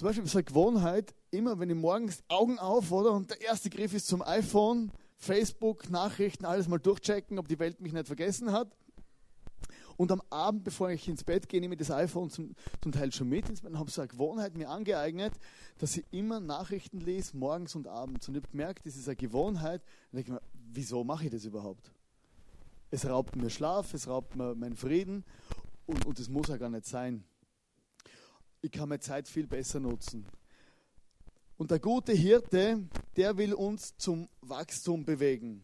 Zum 0.00 0.06
Beispiel 0.06 0.26
so 0.26 0.38
eine 0.38 0.44
Gewohnheit, 0.44 1.14
immer 1.30 1.58
wenn 1.58 1.68
ich 1.68 1.76
morgens 1.76 2.22
Augen 2.28 2.58
auf, 2.58 2.90
oder? 2.90 3.12
Und 3.12 3.28
der 3.28 3.42
erste 3.42 3.68
Griff 3.68 3.92
ist 3.92 4.06
zum 4.06 4.22
iPhone, 4.22 4.90
Facebook, 5.18 5.90
Nachrichten, 5.90 6.46
alles 6.46 6.68
mal 6.68 6.78
durchchecken, 6.78 7.38
ob 7.38 7.48
die 7.48 7.58
Welt 7.58 7.82
mich 7.82 7.92
nicht 7.92 8.06
vergessen 8.06 8.50
hat. 8.50 8.74
Und 9.98 10.10
am 10.10 10.22
Abend, 10.30 10.64
bevor 10.64 10.88
ich 10.88 11.06
ins 11.06 11.22
Bett 11.22 11.50
gehe, 11.50 11.60
nehme 11.60 11.74
ich 11.74 11.80
das 11.80 11.90
iPhone 11.90 12.30
zum, 12.30 12.54
zum 12.80 12.92
Teil 12.92 13.12
schon 13.12 13.28
mit 13.28 13.44
und 13.62 13.78
habe 13.78 13.90
so 13.90 14.00
eine 14.00 14.08
Gewohnheit 14.08 14.56
mir 14.56 14.70
angeeignet, 14.70 15.34
dass 15.76 15.98
ich 15.98 16.04
immer 16.12 16.40
Nachrichten 16.40 17.00
lese, 17.00 17.36
morgens 17.36 17.74
und 17.74 17.86
abends. 17.86 18.26
Und 18.26 18.36
ich 18.36 18.42
habe 18.42 18.52
gemerkt, 18.52 18.86
das 18.86 18.96
ist 18.96 19.06
eine 19.06 19.16
Gewohnheit. 19.16 19.82
Und 20.12 20.18
ich 20.18 20.24
denke 20.24 20.40
mir, 20.40 20.42
wieso 20.72 21.04
mache 21.04 21.26
ich 21.26 21.30
das 21.30 21.44
überhaupt? 21.44 21.92
Es 22.90 23.04
raubt 23.04 23.36
mir 23.36 23.50
Schlaf, 23.50 23.92
es 23.92 24.08
raubt 24.08 24.34
mir 24.34 24.54
meinen 24.54 24.76
Frieden 24.76 25.26
und, 25.84 26.06
und 26.06 26.18
das 26.18 26.30
muss 26.30 26.48
ja 26.48 26.56
gar 26.56 26.70
nicht 26.70 26.86
sein. 26.86 27.22
Ich 28.62 28.70
kann 28.70 28.88
meine 28.88 29.00
Zeit 29.00 29.26
viel 29.26 29.46
besser 29.46 29.80
nutzen. 29.80 30.26
Und 31.56 31.70
der 31.70 31.78
gute 31.78 32.12
Hirte, 32.12 32.86
der 33.16 33.36
will 33.36 33.54
uns 33.54 33.96
zum 33.96 34.28
Wachstum 34.40 35.04
bewegen. 35.04 35.62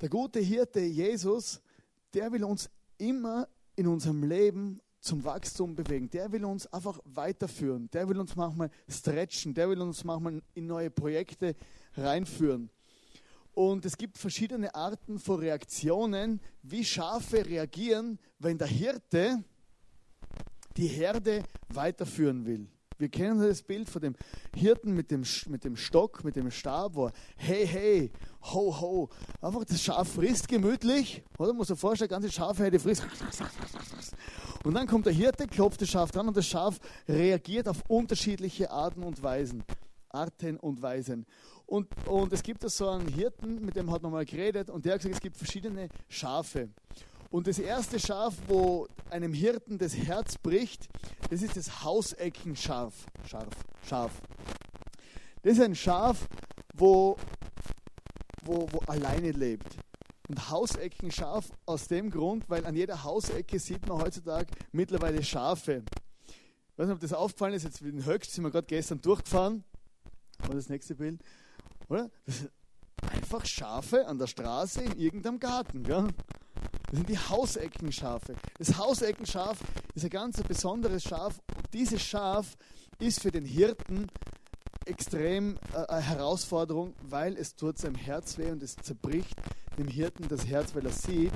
Der 0.00 0.08
gute 0.08 0.40
Hirte 0.40 0.80
Jesus, 0.80 1.60
der 2.12 2.30
will 2.30 2.44
uns 2.44 2.70
immer 2.98 3.48
in 3.76 3.86
unserem 3.86 4.22
Leben 4.22 4.80
zum 5.00 5.24
Wachstum 5.24 5.74
bewegen. 5.74 6.08
Der 6.10 6.30
will 6.32 6.44
uns 6.44 6.66
einfach 6.68 6.98
weiterführen. 7.04 7.90
Der 7.92 8.08
will 8.08 8.18
uns 8.18 8.36
manchmal 8.36 8.70
stretchen. 8.88 9.54
Der 9.54 9.68
will 9.68 9.80
uns 9.80 10.04
manchmal 10.04 10.40
in 10.54 10.66
neue 10.66 10.90
Projekte 10.90 11.54
reinführen. 11.94 12.70
Und 13.52 13.84
es 13.84 13.96
gibt 13.96 14.18
verschiedene 14.18 14.74
Arten 14.74 15.18
von 15.18 15.38
Reaktionen, 15.38 16.40
wie 16.62 16.84
Schafe 16.84 17.46
reagieren, 17.46 18.18
wenn 18.38 18.58
der 18.58 18.66
Hirte 18.66 19.44
die 20.76 20.86
Herde 20.86 21.42
weiterführen 21.68 22.46
will. 22.46 22.68
Wir 22.96 23.08
kennen 23.08 23.40
das 23.40 23.62
Bild 23.62 23.88
von 23.88 24.00
dem 24.00 24.14
Hirten 24.54 24.94
mit 24.94 25.10
dem, 25.10 25.24
mit 25.48 25.64
dem 25.64 25.76
Stock, 25.76 26.22
mit 26.22 26.36
dem 26.36 26.50
Stab, 26.50 26.94
wo 26.94 27.06
er, 27.06 27.12
hey, 27.36 27.66
hey, 27.66 28.10
ho, 28.42 28.80
ho, 28.80 29.08
einfach 29.40 29.64
das 29.64 29.82
Schaf 29.82 30.12
frisst 30.12 30.46
gemütlich, 30.46 31.22
oder? 31.38 31.52
Muss 31.52 31.68
man 31.68 31.78
vorstellen, 31.78 32.08
ganze 32.10 32.30
Schafherde 32.30 32.78
frisst. 32.78 33.04
Und 34.62 34.74
dann 34.74 34.86
kommt 34.86 35.06
der 35.06 35.12
Hirte, 35.12 35.46
klopft 35.48 35.82
das 35.82 35.90
Schaf 35.90 36.12
dran 36.12 36.28
und 36.28 36.36
das 36.36 36.46
Schaf 36.46 36.78
reagiert 37.08 37.68
auf 37.68 37.82
unterschiedliche 37.88 38.70
Arten 38.70 39.02
und 39.02 39.22
Weisen. 39.22 39.64
Arten 40.08 40.56
und 40.56 40.80
Weisen. 40.80 41.26
Und, 41.66 41.88
und 42.06 42.32
es 42.32 42.42
gibt 42.42 42.62
da 42.62 42.68
so 42.68 42.88
einen 42.88 43.08
Hirten, 43.08 43.64
mit 43.64 43.74
dem 43.74 43.90
hat 43.90 44.02
nochmal 44.02 44.24
geredet, 44.24 44.70
und 44.70 44.84
der 44.84 44.94
hat 44.94 45.00
gesagt, 45.00 45.16
es 45.16 45.20
gibt 45.20 45.36
verschiedene 45.36 45.88
Schafe. 46.08 46.68
Und 47.34 47.48
das 47.48 47.58
erste 47.58 47.98
Schaf, 47.98 48.36
wo 48.46 48.86
einem 49.10 49.32
Hirten 49.32 49.76
das 49.76 49.96
Herz 49.96 50.38
bricht, 50.38 50.88
das 51.30 51.42
ist 51.42 51.56
das 51.56 51.82
Hauseckenschaf. 51.82 52.94
Scharf, 53.26 53.48
Schaf. 53.84 54.12
Das 55.42 55.54
ist 55.54 55.60
ein 55.60 55.74
Schaf, 55.74 56.28
wo, 56.74 57.16
wo, 58.44 58.68
wo 58.70 58.78
alleine 58.86 59.32
lebt. 59.32 59.66
Und 60.28 60.48
Hausecken-Schaf 60.48 61.50
aus 61.66 61.88
dem 61.88 62.08
Grund, 62.08 62.48
weil 62.48 62.64
an 62.66 62.76
jeder 62.76 63.02
Hausecke 63.02 63.58
sieht 63.58 63.84
man 63.88 64.00
heutzutage 64.00 64.52
mittlerweile 64.70 65.20
Schafe. 65.24 65.82
Ich 66.28 66.78
weiß 66.78 66.86
nicht, 66.86 66.94
ob 66.94 67.00
das 67.00 67.12
aufgefallen 67.12 67.54
ist, 67.54 67.64
jetzt 67.64 67.80
in 67.82 68.04
Höchst 68.04 68.32
sind 68.32 68.44
wir 68.44 68.52
gerade 68.52 68.68
gestern 68.68 69.00
durchgefahren. 69.00 69.64
Und 70.46 70.54
das 70.54 70.68
nächste 70.68 70.94
Bild. 70.94 71.20
Oder? 71.88 72.12
einfach 73.10 73.44
Schafe 73.44 74.06
an 74.06 74.18
der 74.18 74.28
Straße 74.28 74.82
in 74.84 74.98
irgendeinem 75.00 75.40
Garten. 75.40 75.82
Gell? 75.82 76.06
Das 76.94 77.00
sind 77.00 77.08
die 77.08 77.18
Hauseckenschafe. 77.18 78.36
Das 78.56 78.78
Hauseckenschaf 78.78 79.58
ist 79.96 80.04
ein 80.04 80.10
ganz 80.10 80.40
besonderes 80.44 81.02
Schaf. 81.02 81.40
Dieses 81.72 82.00
Schaf 82.00 82.56
ist 83.00 83.20
für 83.20 83.32
den 83.32 83.44
Hirten 83.44 84.06
extrem 84.86 85.56
äh, 85.72 85.78
eine 85.88 86.02
Herausforderung, 86.02 86.94
weil 87.02 87.36
es 87.36 87.56
tut 87.56 87.78
seinem 87.78 87.96
Herz 87.96 88.38
weh 88.38 88.48
und 88.48 88.62
es 88.62 88.76
zerbricht 88.76 89.34
dem 89.76 89.88
Hirten 89.88 90.28
das 90.28 90.46
Herz, 90.46 90.72
weil 90.76 90.86
er 90.86 90.92
sieht, 90.92 91.32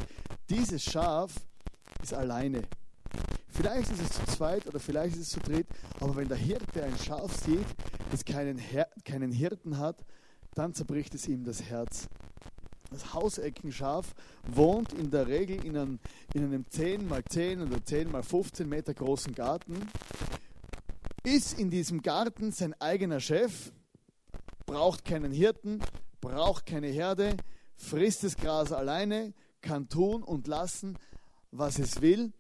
dieses 0.49 0.85
Schaf 0.85 1.33
ist 2.05 2.15
alleine. 2.15 2.63
Vielleicht 3.49 3.91
ist 3.91 4.01
es 4.01 4.11
zu 4.11 4.25
zweit 4.27 4.65
oder 4.69 4.79
vielleicht 4.79 5.17
ist 5.17 5.23
es 5.23 5.31
zu 5.31 5.41
dritt, 5.41 5.67
aber 5.99 6.15
wenn 6.15 6.29
der 6.29 6.37
Hirte 6.37 6.85
ein 6.85 6.97
Schaf 6.99 7.37
sieht, 7.37 7.67
das 8.13 8.25
keinen, 8.25 8.59
Her 8.59 8.87
keinen 9.05 9.33
Hirten 9.33 9.79
hat, 9.79 10.05
dann 10.55 10.73
zerbricht 10.73 11.17
es 11.17 11.27
ihm 11.27 11.43
das 11.43 11.65
Herz. 11.65 12.07
Das 12.91 13.13
Hauseckenschaf 13.13 14.15
wohnt 14.47 14.93
in 14.95 15.11
der 15.11 15.27
Regel 15.27 15.65
in 15.65 15.77
einem, 15.77 15.99
in 16.33 16.45
einem 16.45 16.65
10 16.71 17.11
x 17.11 17.35
10 17.35 17.63
oder 17.63 17.85
10 17.85 18.15
x 18.15 18.29
15 18.29 18.69
Meter 18.69 18.95
großen 18.95 19.35
Garten, 19.35 19.77
ist 21.23 21.59
in 21.59 21.71
diesem 21.71 22.01
Garten 22.01 22.53
sein 22.53 22.75
eigener 22.81 23.21
Chef, 23.21 23.73
braucht 24.65 25.05
keinen 25.05 25.33
Hirten, 25.33 25.81
braucht 26.21 26.65
keine 26.65 26.87
Herde, 26.87 27.37
frisst 27.77 28.25
das 28.25 28.37
Gras 28.37 28.73
alleine, 28.73 29.35
kann 29.61 29.89
tun 29.89 30.23
und 30.23 30.47
lassen, 30.47 30.97
was 31.51 31.79
es 31.79 32.01
will 32.01 32.33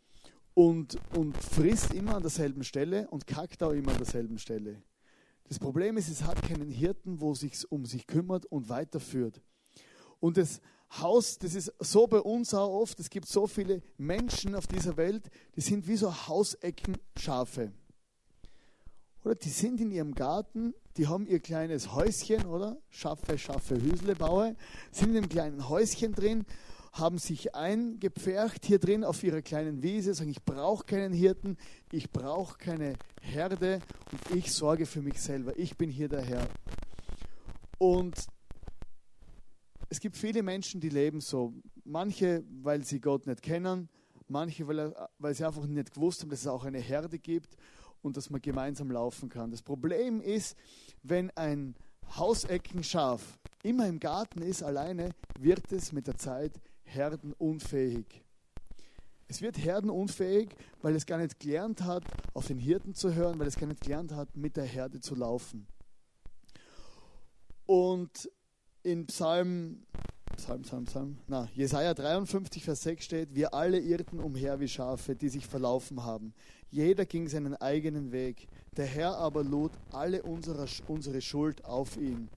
und, 0.55 0.99
und 1.15 1.37
frisst 1.37 1.93
immer 1.93 2.17
an 2.17 2.23
derselben 2.23 2.65
Stelle 2.65 3.09
und 3.11 3.27
kackt 3.27 3.63
auch 3.63 3.73
immer 3.73 3.93
an 3.93 3.99
derselben 3.99 4.39
Stelle. 4.39 4.83
Das 5.45 5.59
Problem 5.59 5.97
ist, 5.97 6.09
es 6.09 6.25
hat 6.25 6.43
keinen 6.43 6.71
Hirten, 6.71 7.21
wo 7.21 7.35
sich 7.35 7.71
um 7.71 7.87
sich 7.87 8.07
kümmert 8.07 8.45
und 8.47 8.69
weiterführt. 8.69 9.41
Und 10.21 10.37
das 10.37 10.61
Haus, 10.91 11.39
das 11.39 11.55
ist 11.55 11.73
so 11.79 12.07
bei 12.07 12.21
uns 12.21 12.55
auch 12.55 12.81
oft, 12.81 12.99
es 12.99 13.11
gibt 13.11 13.29
so 13.29 13.47
viele 13.47 13.83
Menschen 13.99 14.55
auf 14.55 14.67
dieser 14.67 14.97
Welt, 14.97 15.31
die 15.55 15.61
sind 15.61 15.87
wie 15.87 15.97
so 15.97 16.13
Hauseckenschafe. 16.29 17.73
Oder 19.25 19.35
die 19.35 19.51
sind 19.51 19.81
in 19.81 19.91
ihrem 19.91 20.15
Garten, 20.15 20.75
die 20.97 21.07
haben 21.07 21.27
ihr 21.27 21.41
kleines 21.41 21.93
Häuschen, 21.93 22.47
oder? 22.47 22.79
Schaffe, 22.89 23.37
Schaffe, 23.37 23.81
Hüsle 23.81 24.15
baue, 24.15 24.57
sind 24.91 25.11
in 25.11 25.19
einem 25.19 25.29
kleinen 25.29 25.69
Häuschen 25.69 26.15
drin, 26.15 26.47
haben 26.93 27.19
sich 27.19 27.55
eingepfercht 27.55 28.65
hier 28.65 28.79
drin 28.79 29.05
auf 29.05 29.23
ihrer 29.23 29.43
kleinen 29.43 29.83
Wiese, 29.83 30.15
sagen, 30.15 30.31
ich 30.31 30.43
brauche 30.43 30.85
keinen 30.85 31.13
Hirten, 31.13 31.59
ich 31.93 32.11
brauche 32.11 32.57
keine 32.57 32.95
Herde 33.21 33.81
und 34.11 34.37
ich 34.37 34.53
sorge 34.53 34.87
für 34.87 35.03
mich 35.03 35.21
selber. 35.21 35.59
Ich 35.59 35.77
bin 35.77 35.91
hier 35.91 36.09
der 36.09 36.23
Herr. 36.23 36.49
Und 37.79 38.17
es 39.89 40.01
gibt 40.01 40.17
viele 40.17 40.43
Menschen, 40.43 40.81
die 40.81 40.89
leben 40.89 41.21
so. 41.21 41.55
Manche, 41.85 42.45
weil 42.63 42.85
sie 42.85 43.01
Gott 43.01 43.27
nicht 43.27 43.43
kennen, 43.43 43.89
manche, 44.29 44.67
weil, 44.67 44.95
weil 45.19 45.35
sie 45.35 45.45
einfach 45.45 45.67
nicht 45.67 45.95
gewusst 45.95 46.23
haben, 46.23 46.31
dass 46.31 46.41
es 46.41 46.47
auch 46.47 46.65
eine 46.65 46.81
Herde 46.81 47.19
gibt 47.19 47.57
und 48.03 48.17
dass 48.17 48.31
man 48.31 48.41
gemeinsam 48.41 48.91
laufen 48.91 49.29
kann. 49.29 49.51
Das 49.51 49.63
Problem 49.63 50.21
ist, 50.21 50.57
wenn 51.03 51.31
ein 51.31 51.75
Hauseckenschaf 52.17 53.39
immer 53.63 53.87
im 53.87 53.99
Garten 53.99 54.43
ist, 54.43 54.63
alleine, 54.63 55.11
wird 55.39 55.73
es 55.73 55.93
mit 55.93 56.07
der 56.07 56.17
Zeit 56.17 56.53
herdenunfähig. 56.85 58.23
Es 59.27 59.43
wird 59.43 59.59
herdenunfähig, 59.59 60.49
weil 60.81 60.95
es 60.95 61.05
gar 61.05 61.19
nicht 61.19 61.39
gelernt 61.39 61.83
hat, 61.83 62.05
auf 62.33 62.47
den 62.47 62.59
Hirten 62.59 62.95
zu 62.95 63.15
hören, 63.15 63.39
weil 63.39 63.47
es 63.47 63.57
gar 63.57 63.67
nicht 63.67 63.83
gelernt 63.83 64.13
hat, 64.13 64.35
mit 64.37 64.57
der 64.57 64.65
Herde 64.65 65.01
zu 65.01 65.15
laufen. 65.15 65.67
Und 67.67 68.31
in 68.83 69.07
Psalm, 69.07 69.83
Psalm, 70.37 70.63
Psalm, 70.63 70.85
Psalm, 70.85 71.19
na, 71.27 71.49
Jesaja 71.55 71.95
53, 71.95 72.65
Vers 72.65 72.83
6 72.83 73.05
steht: 73.05 73.35
Wir 73.35 73.55
alle 73.55 73.79
irrten 73.79 74.21
umher 74.21 74.61
wie 74.61 74.69
Schafe, 74.69 75.15
die 75.15 75.29
sich 75.29 75.47
verlaufen 75.47 76.05
haben. 76.05 76.33
Jeder 76.71 77.07
ging 77.07 77.29
seinen 77.29 77.55
eigenen 77.57 78.13
Weg. 78.13 78.47
Der 78.77 78.87
Herr 78.87 79.17
aber 79.17 79.43
lud 79.43 79.73
alle 79.91 80.23
unsere, 80.23 80.67
unsere 80.87 81.21
Schuld 81.21 81.65
auf 81.65 81.97
ihn. 81.97 82.29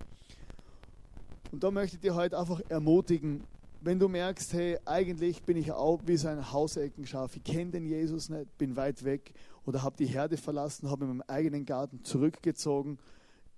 Und 1.52 1.64
da 1.64 1.70
möchte 1.70 1.98
ich 1.98 2.02
dir 2.02 2.16
heute 2.16 2.40
einfach 2.40 2.62
ermutigen, 2.70 3.44
wenn 3.82 4.00
du 4.00 4.08
merkst, 4.08 4.54
hey, 4.54 4.78
eigentlich 4.86 5.42
bin 5.44 5.58
ich 5.58 5.72
auch 5.72 6.00
wie 6.06 6.16
so 6.16 6.28
ein 6.28 6.52
Hauseckenschaf, 6.52 7.36
ich 7.36 7.44
kenne 7.44 7.72
den 7.72 7.86
Jesus 7.86 8.30
nicht, 8.30 8.58
bin 8.58 8.76
weit 8.76 9.04
weg 9.04 9.34
oder 9.66 9.82
habe 9.82 9.98
die 9.98 10.06
Herde 10.06 10.38
verlassen, 10.38 10.90
habe 10.90 11.06
in 11.06 11.10
meinem 11.10 11.24
eigenen 11.28 11.66
Garten 11.66 12.04
zurückgezogen, 12.04 13.00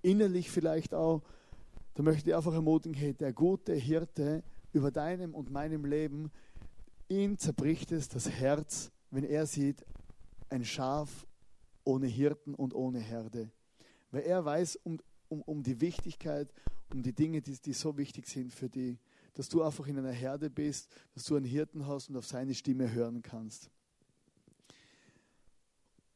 innerlich 0.01 0.49
vielleicht 0.49 0.93
auch, 0.93 1.21
da 1.93 2.03
möchte 2.03 2.29
ich 2.29 2.35
einfach 2.35 2.53
ermutigen, 2.53 2.95
hey, 2.95 3.13
der 3.13 3.33
gute 3.33 3.73
Hirte 3.73 4.43
über 4.71 4.91
deinem 4.91 5.35
und 5.35 5.51
meinem 5.51 5.85
Leben, 5.85 6.31
ihn 7.07 7.37
zerbricht 7.37 7.91
es 7.91 8.09
das 8.09 8.29
Herz, 8.29 8.91
wenn 9.11 9.23
er 9.23 9.45
sieht, 9.45 9.85
ein 10.49 10.65
Schaf 10.65 11.27
ohne 11.83 12.07
Hirten 12.07 12.55
und 12.55 12.73
ohne 12.73 12.99
Herde. 12.99 13.51
Weil 14.11 14.23
er 14.23 14.43
weiß 14.43 14.77
um, 14.83 14.99
um, 15.29 15.41
um 15.43 15.63
die 15.63 15.79
Wichtigkeit, 15.81 16.51
um 16.91 17.01
die 17.03 17.13
Dinge, 17.13 17.41
die, 17.41 17.59
die 17.59 17.73
so 17.73 17.97
wichtig 17.97 18.27
sind 18.27 18.53
für 18.53 18.69
die, 18.69 18.97
dass 19.33 19.49
du 19.49 19.63
einfach 19.63 19.87
in 19.87 19.97
einer 19.97 20.11
Herde 20.11 20.49
bist, 20.49 20.89
dass 21.13 21.25
du 21.25 21.35
einen 21.35 21.45
Hirten 21.45 21.87
hast 21.87 22.09
und 22.09 22.17
auf 22.17 22.25
seine 22.25 22.53
Stimme 22.53 22.91
hören 22.91 23.21
kannst. 23.21 23.69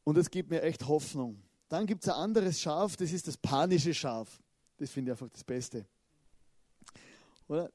Und 0.04 0.16
es 0.16 0.30
gibt 0.30 0.50
mir 0.50 0.62
echt 0.62 0.88
Hoffnung. 0.88 1.42
Dann 1.68 1.86
gibt 1.86 2.02
es 2.02 2.08
ein 2.08 2.14
anderes 2.14 2.60
Schaf, 2.60 2.96
das 2.96 3.12
ist 3.12 3.28
das 3.28 3.36
panische 3.36 3.92
Schaf. 3.92 4.40
Das 4.78 4.90
finde 4.90 5.10
ich 5.10 5.12
einfach 5.12 5.28
das 5.32 5.44
Beste. 5.44 5.84
Oder? 7.48 7.70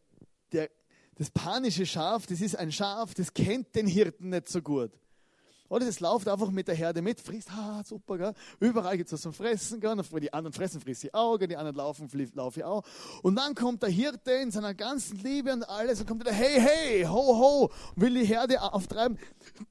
Der, 0.52 0.70
das 1.16 1.30
panische 1.30 1.86
Schaf, 1.86 2.26
das 2.26 2.42
ist 2.42 2.56
ein 2.56 2.72
Schaf, 2.72 3.14
das 3.14 3.34
kennt 3.34 3.76
den 3.76 3.88
Hirten 3.88 4.30
nicht 4.30 4.50
so 4.50 4.62
gut. 4.62 4.92
Oder 5.70 5.86
das 5.86 6.00
läuft 6.00 6.28
einfach 6.28 6.52
mit 6.52 6.68
der 6.68 6.76
Herde 6.76 7.02
mit, 7.02 7.20
frisst, 7.20 7.50
ah, 7.52 7.82
super, 7.84 8.18
gell? 8.18 8.34
überall 8.60 8.96
gibt 8.96 9.08
es 9.08 9.14
was 9.14 9.22
zum 9.22 9.34
Fressen, 9.34 9.80
gell? 9.80 9.96
die 10.22 10.32
anderen 10.32 10.54
fressen, 10.54 10.80
frisst 10.80 11.04
die 11.04 11.14
Augen, 11.14 11.50
die 11.50 11.58
anderen 11.58 11.78
laufen, 11.78 12.08
laufe 12.36 12.60
ich 12.60 12.64
auch. 12.64 12.84
Und 13.24 13.36
dann 13.36 13.56
kommt 13.56 13.82
der 13.82 13.90
Hirte 13.90 14.34
in 14.34 14.52
seiner 14.52 14.76
ganzen 14.76 15.18
Liebe 15.18 15.52
und 15.52 15.68
alles 15.68 16.00
und 16.00 16.08
kommt 16.08 16.22
wieder, 16.22 16.34
hey, 16.34 16.60
hey, 16.60 17.04
ho, 17.06 17.38
ho, 17.38 17.72
will 17.96 18.14
die 18.14 18.26
Herde 18.26 18.62
auftreiben. 18.62 19.18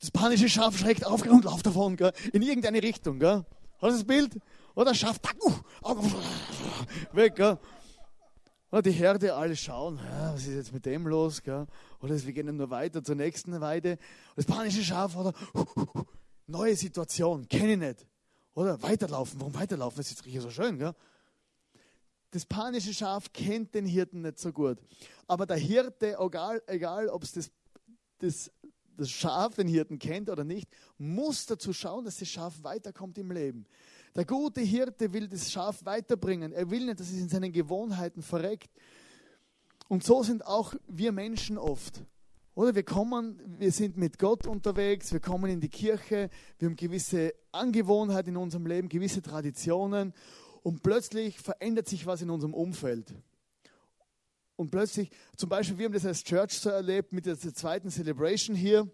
Das 0.01 0.11
panische 0.11 0.49
Schaf 0.49 0.77
schreckt 0.77 1.07
auf 1.07 1.25
und 1.25 1.45
läuft 1.45 1.67
davon, 1.67 1.97
gell? 1.97 2.13
in 2.33 2.43
irgendeine 2.43 2.83
Richtung. 2.83 3.21
Gell? 3.21 3.45
Hast 3.81 3.93
du 3.93 3.99
das 3.99 4.05
Bild? 4.05 4.37
Oder 4.75 4.95
Schaf, 4.95 5.21
uh, 5.45 5.53
weg. 7.13 7.37
Gell? 7.37 7.59
Oder 8.71 8.83
die 8.83 8.93
Herde, 8.93 9.35
alle 9.35 9.55
schauen, 9.55 9.99
ja, 9.99 10.33
was 10.33 10.47
ist 10.47 10.55
jetzt 10.55 10.73
mit 10.73 10.87
dem 10.87 11.07
los? 11.07 11.43
Gell? 11.43 11.67
Oder 12.01 12.23
wir 12.23 12.33
gehen 12.33 12.57
nur 12.57 12.71
weiter 12.71 13.05
zur 13.05 13.17
nächsten 13.17 13.61
Weide. 13.61 13.99
Das 14.35 14.47
panische 14.47 14.83
Schaf, 14.83 15.15
oder 15.15 15.35
neue 16.47 16.75
Situation, 16.75 17.47
kenne 17.49 17.73
ich 17.73 17.79
nicht. 17.79 18.07
Oder 18.55 18.83
weiterlaufen, 18.83 19.41
warum 19.41 19.55
weiterlaufen? 19.55 19.99
Das 19.99 20.11
ist 20.11 20.25
hier 20.25 20.41
so 20.41 20.51
schön. 20.51 20.79
Gell? 20.79 20.95
Das 22.31 22.47
panische 22.47 22.95
Schaf 22.95 23.31
kennt 23.35 23.75
den 23.75 23.85
Hirten 23.85 24.23
nicht 24.23 24.39
so 24.39 24.53
gut. 24.53 24.79
Aber 25.27 25.45
der 25.45 25.59
Hirte, 25.59 26.17
egal, 26.19 26.63
egal 26.67 27.09
ob 27.09 27.25
es 27.25 27.33
das, 27.33 27.51
das, 28.19 28.51
das 28.97 29.11
Schaf 29.11 29.55
den 29.55 29.69
Hirten 29.69 29.99
kennt 29.99 30.31
oder 30.31 30.45
nicht, 30.45 30.67
muss 30.97 31.45
dazu 31.45 31.75
schauen, 31.75 32.07
dass 32.07 32.17
das 32.17 32.29
Schaf 32.29 32.55
weiterkommt 32.63 33.19
im 33.19 33.31
Leben. 33.31 33.67
Der 34.15 34.25
gute 34.27 34.61
Hirte 34.61 35.13
will 35.13 35.29
das 35.29 35.51
Schaf 35.51 35.85
weiterbringen. 35.85 36.53
Er 36.53 36.71
will 36.71 36.85
nicht, 36.85 37.01
dass 37.01 37.11
es 37.11 37.19
in 37.19 37.29
seinen 37.29 37.53
Gewohnheiten 37.53 38.23
verreckt. 38.23 38.71
Und 39.89 40.05
so 40.05 40.23
sind 40.23 40.47
auch 40.47 40.75
wir 40.87 41.13
Menschen 41.13 41.57
oft. 41.57 42.05
Oder 42.55 42.75
wir 42.75 42.83
kommen, 42.83 43.41
wir 43.59 43.73
sind 43.73 43.97
mit 43.97 44.19
Gott 44.19 44.47
unterwegs, 44.47 45.13
wir 45.13 45.21
kommen 45.21 45.51
in 45.51 45.61
die 45.61 45.71
Kirche, 45.71 46.29
wir 46.59 46.69
haben 46.69 46.77
gewisse 46.77 47.33
Angewohnheiten 47.51 48.35
in 48.35 48.37
unserem 48.37 48.67
Leben, 48.67 48.91
gewisse 48.91 49.23
Traditionen 49.23 50.13
und 50.63 50.83
plötzlich 50.83 51.39
verändert 51.39 51.89
sich 51.89 52.05
was 52.05 52.21
in 52.21 52.29
unserem 52.29 52.53
Umfeld. 52.53 53.15
Und 54.57 54.71
plötzlich, 54.71 55.11
zum 55.37 55.49
Beispiel, 55.49 55.79
wir 55.79 55.87
haben 55.87 55.95
das 55.95 56.05
als 56.05 56.23
Church 56.23 56.61
so 56.61 56.69
erlebt 56.69 57.13
mit 57.13 57.25
der 57.25 57.39
zweiten 57.39 57.91
Celebration 57.91 58.55
hier. 58.55 58.89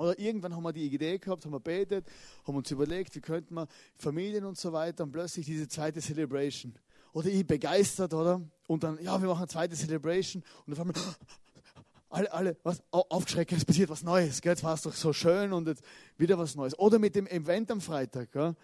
Oder 0.00 0.18
irgendwann 0.18 0.56
haben 0.56 0.62
wir 0.62 0.72
die 0.72 0.86
Idee 0.86 1.18
gehabt, 1.18 1.44
haben 1.44 1.52
wir 1.52 1.60
betet, 1.60 2.06
haben 2.46 2.56
uns 2.56 2.70
überlegt, 2.70 3.14
wie 3.14 3.20
könnten 3.20 3.54
wir 3.54 3.68
Familien 3.96 4.46
und 4.46 4.56
so 4.56 4.72
weiter 4.72 5.04
und 5.04 5.12
plötzlich 5.12 5.44
diese 5.44 5.68
zweite 5.68 6.00
Celebration. 6.00 6.74
Oder 7.12 7.28
ich 7.28 7.46
begeistert, 7.46 8.14
oder? 8.14 8.40
Und 8.66 8.82
dann, 8.82 8.98
ja, 9.02 9.20
wir 9.20 9.28
machen 9.28 9.40
eine 9.40 9.48
zweite 9.48 9.76
Celebration 9.76 10.42
und 10.64 10.72
auf 10.72 10.80
einmal, 10.80 10.94
alle, 12.08 12.32
alle, 12.32 12.56
was, 12.62 12.82
aufgeschreckt, 12.90 13.52
es 13.52 13.64
passiert 13.66 13.90
was 13.90 14.02
Neues, 14.02 14.40
gell? 14.40 14.52
jetzt 14.52 14.64
war 14.64 14.72
es 14.72 14.80
doch 14.80 14.94
so 14.94 15.12
schön 15.12 15.52
und 15.52 15.68
jetzt 15.68 15.84
wieder 16.16 16.38
was 16.38 16.54
Neues. 16.54 16.78
Oder 16.78 16.98
mit 16.98 17.14
dem 17.14 17.26
Event 17.26 17.70
am 17.70 17.82
Freitag, 17.82 18.32
gell? 18.32 18.56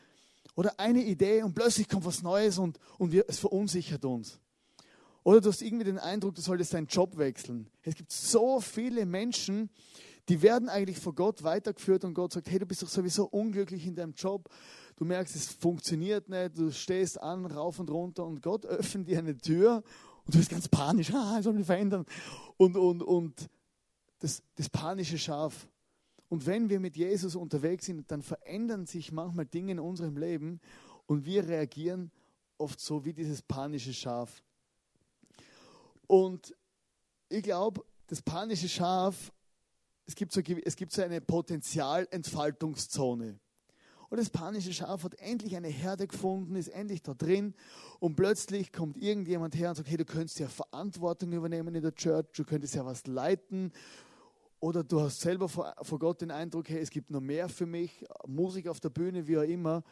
Oder 0.55 0.81
eine 0.81 1.03
Idee 1.05 1.42
und 1.42 1.55
plötzlich 1.55 1.87
kommt 1.87 2.07
was 2.07 2.22
Neues 2.22 2.57
und, 2.57 2.81
und 2.96 3.12
wir, 3.12 3.27
es 3.29 3.38
verunsichert 3.38 4.07
uns. 4.07 4.38
Oder 5.22 5.42
du 5.42 5.51
hast 5.51 5.61
irgendwie 5.61 5.85
den 5.85 5.99
Eindruck, 5.99 6.35
du 6.35 6.40
solltest 6.40 6.72
deinen 6.72 6.87
Job 6.87 7.18
wechseln. 7.18 7.68
Es 7.83 7.94
gibt 7.94 8.11
so 8.11 8.59
viele 8.61 9.05
Menschen, 9.05 9.68
die 10.28 10.42
werden 10.42 10.68
eigentlich 10.68 10.98
vor 10.98 11.14
Gott 11.14 11.42
weitergeführt 11.42 12.04
und 12.04 12.14
Gott 12.14 12.32
sagt, 12.32 12.50
hey, 12.50 12.58
du 12.58 12.66
bist 12.66 12.82
doch 12.82 12.88
sowieso 12.88 13.26
unglücklich 13.26 13.86
in 13.86 13.94
deinem 13.94 14.14
Job. 14.14 14.48
Du 14.96 15.04
merkst, 15.04 15.36
es 15.36 15.52
funktioniert 15.52 16.28
nicht, 16.28 16.58
du 16.58 16.72
stehst 16.72 17.20
an, 17.20 17.46
rauf 17.46 17.78
und 17.78 17.90
runter 17.90 18.24
und 18.24 18.42
Gott 18.42 18.66
öffnet 18.66 19.08
dir 19.08 19.18
eine 19.18 19.36
Tür 19.36 19.82
und 20.24 20.34
du 20.34 20.38
bist 20.38 20.50
ganz 20.50 20.68
panisch, 20.68 21.12
ah, 21.14 21.36
ich 21.38 21.44
soll 21.44 21.52
mich 21.52 21.66
verändern. 21.66 22.04
Und, 22.56 22.76
und, 22.76 23.02
und 23.02 23.48
das, 24.18 24.42
das 24.56 24.68
panische 24.68 25.18
Schaf. 25.18 25.68
Und 26.28 26.46
wenn 26.46 26.68
wir 26.68 26.80
mit 26.80 26.96
Jesus 26.96 27.36
unterwegs 27.36 27.86
sind, 27.86 28.10
dann 28.10 28.22
verändern 28.22 28.86
sich 28.86 29.12
manchmal 29.12 29.46
Dinge 29.46 29.72
in 29.72 29.78
unserem 29.78 30.16
Leben 30.16 30.60
und 31.06 31.24
wir 31.24 31.46
reagieren 31.46 32.10
oft 32.58 32.80
so 32.80 33.04
wie 33.04 33.12
dieses 33.12 33.42
panische 33.42 33.94
Schaf. 33.94 34.42
Und 36.08 36.56
ich 37.28 37.42
glaube, 37.42 37.84
das 38.08 38.22
panische 38.22 38.68
Schaf 38.68 39.32
es 40.07 40.14
gibt 40.14 40.33
so, 40.33 40.40
es 40.40 40.77
gibt 40.77 40.92
so 40.92 41.03
eine 41.03 41.21
Potenzialentfaltungszone. 41.21 43.38
Und 44.09 44.21
das 44.21 44.31
panische 44.31 44.73
Schaf 44.73 45.03
hat 45.03 45.16
endlich 45.16 45.57
eine 45.57 45.66
Herde 45.69 46.07
gefunden, 46.07 46.55
ist 46.55 46.69
endlich 46.69 47.03
da 47.03 47.14
drin. 47.14 47.55
Und 47.99 48.14
plötzlich 48.14 48.73
kommt 48.73 48.97
irgendjemand 48.97 49.57
her 49.57 49.71
und 49.71 49.75
sagt, 49.75 49.88
hey, 49.88 49.97
du 49.97 50.05
könntest 50.05 50.38
ja 50.38 50.47
Verantwortung 50.47 51.33
übernehmen 51.33 51.75
in 51.75 51.83
der 51.83 51.92
Church, 51.95 52.27
du 52.37 52.45
könntest 52.45 52.77
ja 52.77 52.87
was 52.87 53.09
leiten. 53.09 53.73
Oder 54.61 54.85
du 54.85 55.01
hast 55.01 55.21
selber 55.21 55.49
vor, 55.49 55.75
vor 55.83 55.99
Gott 55.99 56.21
den 56.21 56.31
Eindruck, 56.31 56.69
hey, 56.69 56.79
es 56.79 56.90
gibt 56.90 57.11
noch 57.11 57.21
mehr 57.21 57.49
für 57.49 57.66
mich, 57.66 58.05
Musik 58.27 58.69
auf 58.69 58.79
der 58.79 58.90
Bühne, 58.90 59.27
wie 59.27 59.38
auch 59.38 59.42
immer. 59.42 59.83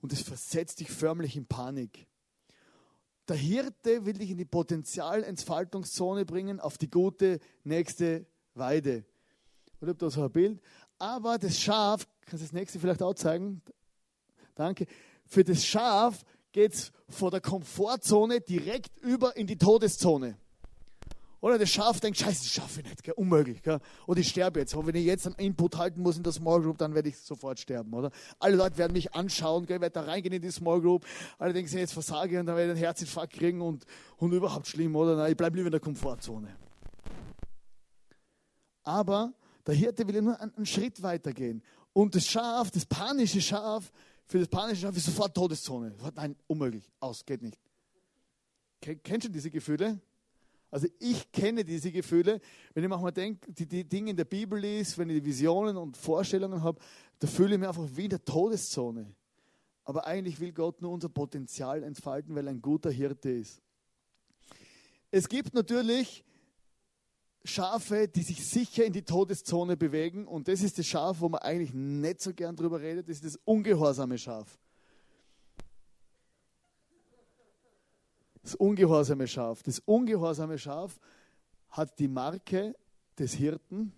Und 0.00 0.12
es 0.12 0.22
versetzt 0.22 0.78
dich 0.78 0.90
förmlich 0.90 1.36
in 1.36 1.46
Panik. 1.46 2.06
Der 3.26 3.34
Hirte 3.36 4.06
will 4.06 4.14
dich 4.14 4.30
in 4.30 4.38
die 4.38 4.44
Potenzialentfaltungszone 4.44 6.24
bringen, 6.26 6.60
auf 6.60 6.78
die 6.78 6.90
gute 6.90 7.40
nächste 7.64 8.24
Weide. 8.54 9.04
Oder 9.84 9.92
habt 9.92 10.02
ihr 10.02 10.10
so 10.10 10.24
ein 10.24 10.30
Bild? 10.30 10.60
Aber 10.98 11.38
das 11.38 11.60
Schaf, 11.60 12.06
kannst 12.24 12.42
du 12.42 12.46
das 12.46 12.52
nächste 12.52 12.80
vielleicht 12.80 13.02
auch 13.02 13.14
zeigen? 13.14 13.60
Danke. 14.54 14.86
Für 15.26 15.44
das 15.44 15.64
Schaf 15.64 16.24
geht 16.52 16.72
es 16.72 16.92
von 17.08 17.30
der 17.30 17.42
Komfortzone 17.42 18.40
direkt 18.40 18.98
über 19.02 19.36
in 19.36 19.46
die 19.46 19.58
Todeszone. 19.58 20.38
Oder 21.42 21.58
das 21.58 21.68
Schaf 21.68 22.00
denkt, 22.00 22.18
scheiße, 22.18 22.44
das 22.44 22.52
schaffe 22.52 22.80
ich 22.80 22.86
nicht, 22.88 23.02
gell? 23.02 23.12
unmöglich. 23.18 23.60
Gell? 23.62 23.78
Oder 24.06 24.20
ich 24.20 24.28
sterbe 24.28 24.60
jetzt. 24.60 24.74
Und 24.74 24.86
wenn 24.86 24.94
ich 24.94 25.04
jetzt 25.04 25.26
einen 25.26 25.34
Input 25.36 25.76
halten 25.76 26.00
muss 26.00 26.16
in 26.16 26.22
der 26.22 26.32
Small 26.32 26.62
Group, 26.62 26.78
dann 26.78 26.94
werde 26.94 27.10
ich 27.10 27.18
sofort 27.18 27.60
sterben. 27.60 27.92
Oder? 27.92 28.10
Alle 28.38 28.56
Leute 28.56 28.78
werden 28.78 28.94
mich 28.94 29.12
anschauen, 29.12 29.66
gell? 29.66 29.76
ich 29.76 29.82
werde 29.82 29.92
da 29.92 30.02
reingehen 30.04 30.32
in 30.32 30.40
die 30.40 30.50
Small 30.50 30.80
Group. 30.80 31.04
Alle 31.38 31.52
denken, 31.52 31.68
ich 31.68 31.78
jetzt 31.78 31.92
versage 31.92 32.40
und 32.40 32.46
dann 32.46 32.56
werde 32.56 32.72
ich 32.72 32.76
einen 32.76 32.86
Herzinfarkt 32.86 33.34
kriegen 33.34 33.60
und, 33.60 33.84
und 34.16 34.32
überhaupt 34.32 34.66
schlimm. 34.66 34.96
Oder? 34.96 35.16
Nein, 35.16 35.32
ich 35.32 35.36
bleibe 35.36 35.56
lieber 35.56 35.66
in 35.66 35.72
der 35.72 35.80
Komfortzone. 35.80 36.56
Aber 38.84 39.34
der 39.66 39.74
Hirte 39.74 40.06
will 40.06 40.14
ja 40.14 40.20
nur 40.20 40.40
einen, 40.40 40.54
einen 40.54 40.66
Schritt 40.66 41.02
weitergehen. 41.02 41.62
Und 41.92 42.14
das 42.14 42.26
Schaf, 42.26 42.70
das 42.70 42.84
panische 42.84 43.40
Schaf, 43.40 43.92
für 44.26 44.38
das 44.38 44.48
panische 44.48 44.82
Schaf 44.82 44.96
ist 44.96 45.06
sofort 45.06 45.34
Todeszone. 45.34 45.94
Nein, 46.14 46.36
unmöglich, 46.46 46.90
aus, 47.00 47.24
geht 47.24 47.42
nicht. 47.42 47.58
Kennst 48.80 49.26
du 49.26 49.30
diese 49.30 49.50
Gefühle? 49.50 50.00
Also 50.70 50.88
ich 50.98 51.30
kenne 51.30 51.64
diese 51.64 51.92
Gefühle, 51.92 52.40
wenn 52.74 52.82
ich 52.82 52.90
manchmal 52.90 53.12
denke, 53.12 53.50
die, 53.52 53.64
die 53.64 53.84
Dinge 53.84 54.10
in 54.10 54.16
der 54.16 54.24
Bibel 54.24 54.58
lese, 54.58 54.98
wenn 54.98 55.08
ich 55.08 55.22
die 55.22 55.24
Visionen 55.24 55.76
und 55.76 55.96
Vorstellungen 55.96 56.62
habe, 56.64 56.80
da 57.20 57.28
fühle 57.28 57.54
ich 57.54 57.60
mich 57.60 57.68
einfach 57.68 57.86
wie 57.94 58.04
in 58.04 58.10
der 58.10 58.24
Todeszone. 58.24 59.14
Aber 59.84 60.04
eigentlich 60.04 60.40
will 60.40 60.52
Gott 60.52 60.82
nur 60.82 60.90
unser 60.90 61.08
Potenzial 61.08 61.84
entfalten, 61.84 62.34
weil 62.34 62.48
er 62.48 62.54
ein 62.54 62.60
guter 62.60 62.90
Hirte 62.90 63.30
ist. 63.30 63.62
Es 65.12 65.28
gibt 65.28 65.54
natürlich 65.54 66.24
Schafe, 67.44 68.08
die 68.08 68.22
sich 68.22 68.46
sicher 68.46 68.84
in 68.84 68.92
die 68.92 69.02
Todeszone 69.02 69.76
bewegen 69.76 70.26
und 70.26 70.48
das 70.48 70.62
ist 70.62 70.78
das 70.78 70.86
Schaf, 70.86 71.20
wo 71.20 71.28
man 71.28 71.40
eigentlich 71.42 71.74
nicht 71.74 72.20
so 72.20 72.32
gern 72.32 72.56
drüber 72.56 72.80
redet, 72.80 73.08
das 73.08 73.16
ist 73.16 73.24
das 73.24 73.40
ungehorsame 73.44 74.16
Schaf. 74.18 74.58
das 78.44 78.54
ungehorsame 78.54 79.26
Schaf. 79.26 79.62
Das 79.62 79.80
ungehorsame 79.80 80.58
Schaf 80.58 81.00
hat 81.70 81.98
die 81.98 82.08
Marke 82.08 82.76
des 83.18 83.32
Hirten. 83.32 83.92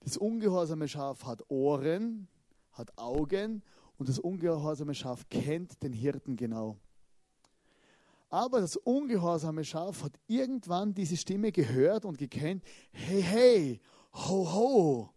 Das 0.00 0.16
ungehorsame 0.16 0.88
Schaf 0.88 1.24
hat 1.24 1.48
Ohren, 1.48 2.26
hat 2.72 2.98
Augen 2.98 3.62
und 3.98 4.08
das 4.08 4.18
ungehorsame 4.18 4.94
Schaf 4.94 5.28
kennt 5.30 5.80
den 5.82 5.92
Hirten 5.92 6.36
genau. 6.36 6.76
Aber 8.32 8.62
das 8.62 8.76
ungehorsame 8.76 9.62
Schaf 9.62 10.02
hat 10.02 10.12
irgendwann 10.26 10.94
diese 10.94 11.16
Stimme 11.16 11.52
gehört 11.52 12.06
und 12.06 12.16
gekannt, 12.16 12.64
hey, 12.90 13.22
hey, 13.22 13.80
ho, 14.14 14.52
ho. 14.52 15.10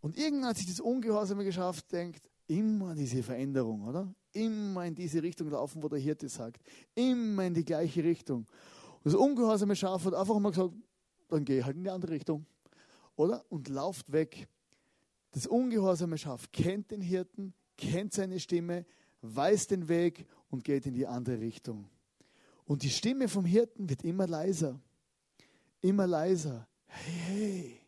Und 0.00 0.16
irgendwann 0.16 0.50
hat 0.50 0.56
sich 0.56 0.66
das 0.66 0.80
ungehorsame 0.80 1.52
Schaf 1.52 1.82
denkt, 1.82 2.30
immer 2.46 2.94
diese 2.94 3.22
Veränderung, 3.22 3.86
oder? 3.86 4.12
immer 4.32 4.86
in 4.86 4.94
diese 4.94 5.22
Richtung 5.22 5.50
laufen, 5.50 5.82
wo 5.82 5.88
der 5.88 5.98
Hirte 5.98 6.28
sagt. 6.28 6.62
Immer 6.94 7.46
in 7.46 7.54
die 7.54 7.64
gleiche 7.64 8.02
Richtung. 8.04 8.46
Und 9.02 9.06
das 9.06 9.14
ungehorsame 9.14 9.76
Schaf 9.76 10.04
hat 10.04 10.14
einfach 10.14 10.38
mal 10.38 10.50
gesagt, 10.50 10.74
dann 11.28 11.44
geh 11.44 11.62
halt 11.62 11.76
in 11.76 11.84
die 11.84 11.90
andere 11.90 12.12
Richtung. 12.12 12.46
Oder? 13.16 13.44
Und 13.48 13.68
lauft 13.68 14.10
weg. 14.12 14.48
Das 15.32 15.46
ungehorsame 15.46 16.18
Schaf 16.18 16.50
kennt 16.52 16.90
den 16.90 17.00
Hirten, 17.00 17.54
kennt 17.76 18.12
seine 18.12 18.40
Stimme, 18.40 18.84
weiß 19.22 19.68
den 19.68 19.88
Weg 19.88 20.26
und 20.48 20.64
geht 20.64 20.86
in 20.86 20.94
die 20.94 21.06
andere 21.06 21.40
Richtung. 21.40 21.88
Und 22.70 22.84
die 22.84 22.90
Stimme 22.90 23.26
vom 23.26 23.44
Hirten 23.44 23.90
wird 23.90 24.04
immer 24.04 24.28
leiser. 24.28 24.80
Immer 25.80 26.06
leiser. 26.06 26.68
Hey, 26.86 27.12
hey, 27.26 27.80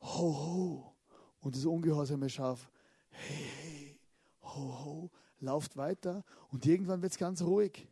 ho, 0.00 0.38
ho. 0.38 0.94
Und 1.40 1.56
das 1.56 1.64
ungehorsame 1.64 2.28
Schaf, 2.28 2.70
hey, 3.08 3.50
hey, 3.60 4.00
ho, 4.42 4.84
ho, 4.84 5.10
lauft 5.40 5.76
weiter 5.76 6.24
und 6.52 6.64
irgendwann 6.64 7.02
wird 7.02 7.10
es 7.10 7.18
ganz 7.18 7.42
ruhig. 7.42 7.88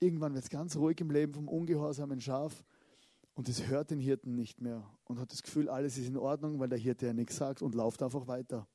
Irgendwann 0.00 0.34
wird 0.34 0.42
es 0.42 0.50
ganz 0.50 0.74
ruhig 0.74 1.00
im 1.00 1.12
Leben 1.12 1.32
vom 1.32 1.46
ungehorsamen 1.46 2.20
Schaf 2.20 2.64
und 3.34 3.48
es 3.48 3.68
hört 3.68 3.92
den 3.92 4.00
Hirten 4.00 4.34
nicht 4.34 4.60
mehr 4.60 4.84
und 5.04 5.20
hat 5.20 5.30
das 5.30 5.44
Gefühl, 5.44 5.68
alles 5.68 5.98
ist 5.98 6.08
in 6.08 6.16
Ordnung, 6.16 6.58
weil 6.58 6.68
der 6.68 6.80
Hirte 6.80 7.06
ja 7.06 7.12
nichts 7.12 7.36
sagt 7.36 7.62
und 7.62 7.76
lauft 7.76 8.02
einfach 8.02 8.26
weiter. 8.26 8.66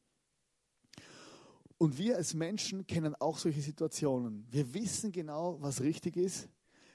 Und 1.77 1.97
wir 1.97 2.15
als 2.15 2.33
Menschen 2.33 2.87
kennen 2.87 3.15
auch 3.15 3.37
solche 3.37 3.61
Situationen. 3.61 4.47
Wir 4.49 4.73
wissen 4.73 5.11
genau, 5.11 5.57
was 5.61 5.81
richtig 5.81 6.15
ist. 6.15 6.47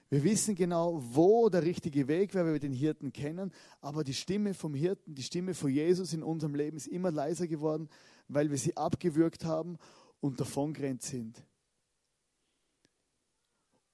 Wir 0.08 0.24
wissen 0.24 0.56
genau, 0.56 1.00
wo 1.14 1.48
der 1.48 1.62
richtige 1.62 2.08
Weg 2.08 2.34
wäre, 2.34 2.46
weil 2.46 2.52
wir 2.54 2.60
den 2.60 2.72
Hirten 2.72 3.12
kennen. 3.12 3.52
Aber 3.80 4.02
die 4.02 4.14
Stimme 4.14 4.54
vom 4.54 4.74
Hirten, 4.74 5.14
die 5.14 5.22
Stimme 5.22 5.54
von 5.54 5.70
Jesus 5.70 6.12
in 6.12 6.22
unserem 6.22 6.54
Leben 6.54 6.76
ist 6.76 6.88
immer 6.88 7.12
leiser 7.12 7.46
geworden, 7.46 7.88
weil 8.26 8.50
wir 8.50 8.58
sie 8.58 8.76
abgewürgt 8.76 9.44
haben 9.44 9.78
und 10.20 10.40
davongerannt 10.40 11.02
sind. 11.02 11.44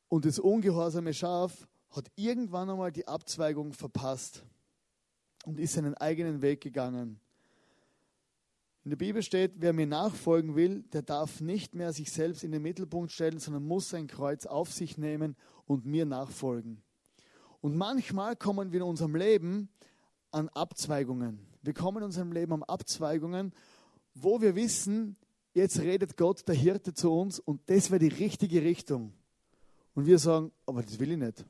Und 0.09 0.25
das 0.25 0.38
ungehorsame 0.38 1.12
Schaf 1.12 1.68
hat 1.90 2.11
irgendwann 2.14 2.70
einmal 2.70 2.92
die 2.92 3.07
Abzweigung 3.07 3.72
verpasst 3.72 4.44
und 5.44 5.59
ist 5.59 5.75
seinen 5.75 5.94
eigenen 5.94 6.40
Weg 6.40 6.61
gegangen. 6.61 7.20
In 8.87 8.90
der 8.90 8.96
Bibel 8.96 9.20
steht, 9.22 9.55
wer 9.57 9.72
mir 9.72 9.87
nachfolgen 9.87 10.55
will, 10.55 10.85
der 10.92 11.03
darf 11.03 11.40
nicht 11.40 11.75
mehr 11.75 11.92
sich 11.92 12.11
selbst 12.11 12.44
in 12.44 12.53
den 12.53 12.62
Mittelpunkt 12.62 13.11
stellen, 13.11 13.40
sondern 13.40 13.66
muss 13.66 13.90
sein 13.90 14.07
Kreuz 14.07 14.46
auf 14.46 14.72
sich 14.72 14.96
nehmen 14.96 15.37
und 15.66 15.85
mir 15.85 16.07
nachfolgen. 16.07 16.81
Und 17.61 17.77
manchmal 17.77 18.37
kommen 18.37 18.72
wir 18.72 18.81
in 18.81 18.87
unserem 18.87 19.16
Leben 19.16 19.68
an 20.31 20.49
Abzweigungen. 20.49 21.40
Wir 21.62 21.75
kommen 21.75 21.99
in 21.99 22.05
unserem 22.05 22.33
Leben 22.33 22.53
an 22.53 22.62
Abzweigungen 22.62 23.53
wo 24.16 24.40
wir 24.40 24.55
wissen, 24.57 25.16
jetzt 25.55 25.79
redet 25.81 26.16
Gott, 26.16 26.49
der 26.49 26.55
Hirte, 26.55 26.94
zu 26.94 27.12
uns 27.12 27.38
und 27.38 27.61
das 27.66 27.90
wäre 27.90 27.99
die 27.99 28.09
richtige 28.09 28.62
Richtung. 28.62 29.12
Und 29.94 30.07
wir 30.07 30.18
sagen, 30.18 30.53
aber 30.64 30.83
das 30.83 30.99
will 30.99 31.12
ich 31.12 31.18
nicht. 31.18 31.44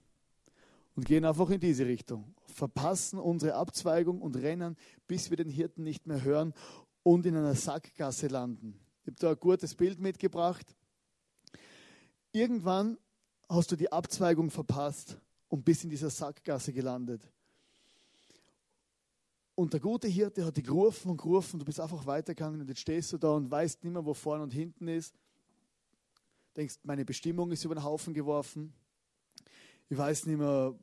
Und 0.95 1.05
gehen 1.05 1.25
einfach 1.25 1.51
in 1.51 1.61
diese 1.61 1.87
Richtung. 1.87 2.35
Verpassen 2.47 3.19
unsere 3.19 3.55
Abzweigung 3.55 4.21
und 4.21 4.37
rennen, 4.37 4.77
bis 5.07 5.31
wir 5.31 5.37
den 5.37 5.49
Hirten 5.49 5.83
nicht 5.83 6.07
mehr 6.07 6.23
hören 6.25 6.55
und 7.07 7.25
in 7.25 7.37
einer 7.37 7.55
Sackgasse 7.55 8.27
landen. 8.27 8.81
Ich 9.03 9.13
habe 9.13 9.17
da 9.21 9.31
ein 9.31 9.39
gutes 9.39 9.77
Bild 9.77 10.01
mitgebracht. 10.01 10.75
Irgendwann 12.33 12.99
hast 13.49 13.71
du 13.71 13.77
die 13.77 13.93
Abzweigung 13.93 14.51
verpasst 14.51 15.17
und 15.47 15.65
bist 15.65 15.85
in 15.85 15.91
dieser 15.91 16.11
Sackgasse 16.11 16.73
gelandet. 16.73 17.23
Und 19.55 19.73
der 19.73 19.79
gute 19.79 20.09
Hirte 20.09 20.45
hat 20.45 20.57
dich 20.57 20.65
gerufen 20.65 21.13
und 21.13 21.19
gerufen, 21.19 21.61
du 21.61 21.65
bist 21.65 21.79
einfach 21.79 22.05
weitergegangen 22.07 22.61
und 22.61 22.69
jetzt 22.69 22.81
stehst 22.81 23.13
du 23.13 23.19
da 23.19 23.31
und 23.35 23.49
weißt 23.53 23.85
nicht 23.85 23.93
mehr, 23.93 24.05
wo 24.05 24.13
vorne 24.13 24.43
und 24.43 24.53
hinten 24.53 24.89
ist. 24.89 25.15
Denkst, 26.57 26.81
meine 26.83 27.05
Bestimmung 27.05 27.53
ist 27.53 27.65
über 27.65 27.77
den 27.77 27.85
Haufen 27.85 28.15
geworfen. 28.15 28.73
Ich 29.89 29.97
weiß 29.97 30.27
nicht 30.27 30.39
mehr, 30.39 30.75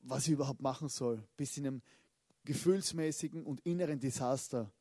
was 0.00 0.26
ich 0.26 0.32
überhaupt 0.32 0.62
machen 0.62 0.88
soll. 0.88 1.22
Bis 1.36 1.58
in 1.58 1.66
einem 1.66 1.82
gefühlsmäßigen 2.46 3.44
und 3.44 3.60
inneren 3.66 4.00
Desaster. 4.00 4.72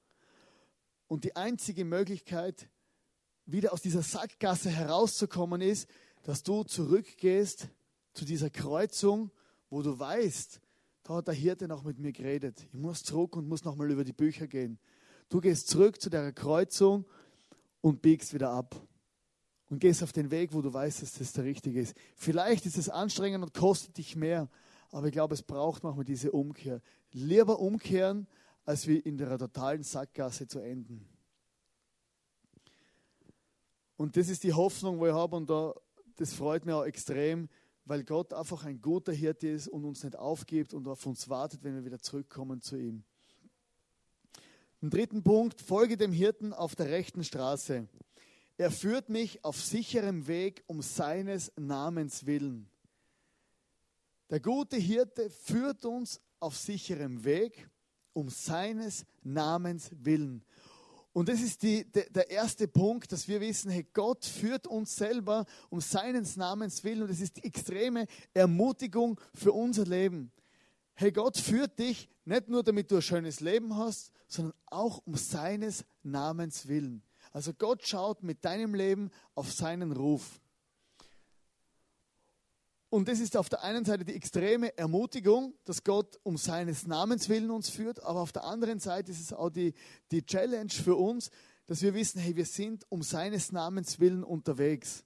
Und 1.09 1.23
die 1.23 1.35
einzige 1.35 1.85
Möglichkeit, 1.85 2.69
wieder 3.47 3.73
aus 3.73 3.81
dieser 3.81 4.03
Sackgasse 4.03 4.69
herauszukommen, 4.69 5.59
ist, 5.59 5.89
dass 6.21 6.43
du 6.43 6.63
zurückgehst 6.63 7.67
zu 8.13 8.25
dieser 8.25 8.51
Kreuzung, 8.51 9.31
wo 9.71 9.81
du 9.81 9.97
weißt, 9.97 10.61
da 11.03 11.15
hat 11.15 11.27
der 11.27 11.33
Hirte 11.33 11.67
noch 11.67 11.83
mit 11.83 11.97
mir 11.97 12.11
geredet. 12.11 12.67
Ich 12.71 12.79
muss 12.79 13.01
zurück 13.01 13.35
und 13.35 13.49
muss 13.49 13.63
nochmal 13.65 13.89
über 13.89 14.03
die 14.03 14.13
Bücher 14.13 14.45
gehen. 14.47 14.77
Du 15.29 15.41
gehst 15.41 15.67
zurück 15.67 15.99
zu 15.99 16.11
der 16.11 16.31
Kreuzung 16.31 17.05
und 17.81 18.03
biegst 18.03 18.35
wieder 18.35 18.51
ab. 18.51 18.79
Und 19.71 19.79
gehst 19.79 20.03
auf 20.03 20.13
den 20.13 20.29
Weg, 20.29 20.53
wo 20.53 20.61
du 20.61 20.71
weißt, 20.71 21.01
dass 21.01 21.13
das 21.13 21.33
der 21.33 21.43
richtige 21.43 21.81
ist. 21.81 21.95
Vielleicht 22.15 22.67
ist 22.67 22.77
es 22.77 22.89
anstrengend 22.89 23.43
und 23.43 23.53
kostet 23.55 23.97
dich 23.97 24.15
mehr, 24.15 24.47
aber 24.91 25.07
ich 25.07 25.13
glaube, 25.13 25.33
es 25.33 25.41
braucht 25.41 25.83
manchmal 25.83 26.05
diese 26.05 26.31
Umkehr. 26.31 26.81
Lieber 27.11 27.59
umkehren, 27.59 28.27
als 28.69 28.85
wie 28.85 28.99
in 28.99 29.17
der 29.17 29.35
totalen 29.35 29.81
Sackgasse 29.81 30.47
zu 30.47 30.59
enden. 30.59 31.03
Und 33.97 34.15
das 34.15 34.29
ist 34.29 34.43
die 34.43 34.53
Hoffnung, 34.53 34.99
wo 34.99 35.07
ich 35.07 35.11
habe, 35.11 35.37
und 35.37 35.49
da, 35.49 35.73
das 36.17 36.35
freut 36.35 36.67
mich 36.67 36.75
auch 36.75 36.85
extrem, 36.85 37.49
weil 37.85 38.03
Gott 38.03 38.31
einfach 38.31 38.65
ein 38.65 38.79
guter 38.79 39.11
Hirte 39.11 39.47
ist 39.47 39.69
und 39.69 39.85
uns 39.85 40.03
nicht 40.03 40.15
aufgibt 40.15 40.75
und 40.75 40.87
auf 40.87 41.03
uns 41.07 41.27
wartet, 41.29 41.63
wenn 41.63 41.73
wir 41.73 41.83
wieder 41.83 41.97
zurückkommen 41.97 42.61
zu 42.61 42.77
ihm. 42.77 43.03
Im 44.81 44.91
dritten 44.91 45.23
Punkt, 45.23 45.59
folge 45.59 45.97
dem 45.97 46.11
Hirten 46.11 46.53
auf 46.53 46.75
der 46.75 46.89
rechten 46.89 47.23
Straße. 47.23 47.87
Er 48.57 48.69
führt 48.69 49.09
mich 49.09 49.43
auf 49.43 49.59
sicherem 49.59 50.27
Weg 50.27 50.63
um 50.67 50.83
seines 50.83 51.51
Namens 51.55 52.27
willen. 52.27 52.69
Der 54.29 54.39
gute 54.39 54.77
Hirte 54.77 55.31
führt 55.31 55.85
uns 55.85 56.21
auf 56.39 56.55
sicherem 56.55 57.23
Weg 57.23 57.67
um 58.13 58.29
seines 58.29 59.05
Namens 59.23 59.91
willen. 59.91 60.43
Und 61.11 61.27
das 61.27 61.41
ist 61.41 61.63
die, 61.63 61.89
der, 61.91 62.09
der 62.09 62.29
erste 62.29 62.67
Punkt, 62.67 63.11
dass 63.11 63.27
wir 63.27 63.41
wissen, 63.41 63.71
hey, 63.71 63.85
Gott 63.93 64.25
führt 64.25 64.67
uns 64.67 64.95
selber 64.95 65.45
um 65.69 65.81
seines 65.81 66.37
Namens 66.37 66.83
willen. 66.83 67.01
Und 67.01 67.11
das 67.11 67.19
ist 67.19 67.37
die 67.37 67.43
extreme 67.43 68.05
Ermutigung 68.33 69.19
für 69.33 69.51
unser 69.51 69.85
Leben. 69.85 70.31
Hey, 70.93 71.11
Gott 71.11 71.37
führt 71.37 71.79
dich 71.79 72.09
nicht 72.25 72.47
nur, 72.47 72.63
damit 72.63 72.91
du 72.91 72.97
ein 72.97 73.01
schönes 73.01 73.39
Leben 73.39 73.75
hast, 73.75 74.11
sondern 74.27 74.53
auch 74.67 75.01
um 75.05 75.15
seines 75.15 75.83
Namens 76.03 76.67
willen. 76.67 77.01
Also 77.31 77.53
Gott 77.53 77.87
schaut 77.87 78.23
mit 78.23 78.45
deinem 78.45 78.75
Leben 78.75 79.09
auf 79.33 79.51
seinen 79.51 79.91
Ruf. 79.91 80.39
Und 82.89 83.07
das 83.07 83.19
ist 83.19 83.37
auf 83.37 83.49
der 83.49 83.63
einen 83.63 83.85
Seite 83.85 84.03
die 84.03 84.15
extreme 84.15 84.75
Ermutigung, 84.75 85.53
dass 85.65 85.83
Gott 85.83 86.19
um 86.23 86.37
seines 86.37 86.87
Namens 86.87 87.29
willen 87.29 87.51
uns 87.51 87.69
führt, 87.69 88.03
aber 88.03 88.21
auf 88.21 88.31
der 88.31 88.43
anderen 88.45 88.79
Seite 88.79 89.11
ist 89.11 89.21
es 89.21 89.31
auch 89.31 89.51
die, 89.51 89.73
die 90.11 90.25
Challenge 90.25 90.71
für 90.71 90.95
uns, 90.95 91.29
dass 91.67 91.83
wir 91.83 91.93
wissen, 91.93 92.19
hey, 92.19 92.35
wir 92.35 92.45
sind 92.45 92.83
um 92.89 93.03
seines 93.03 93.51
Namens 93.51 93.99
willen 93.99 94.23
unterwegs. 94.23 95.03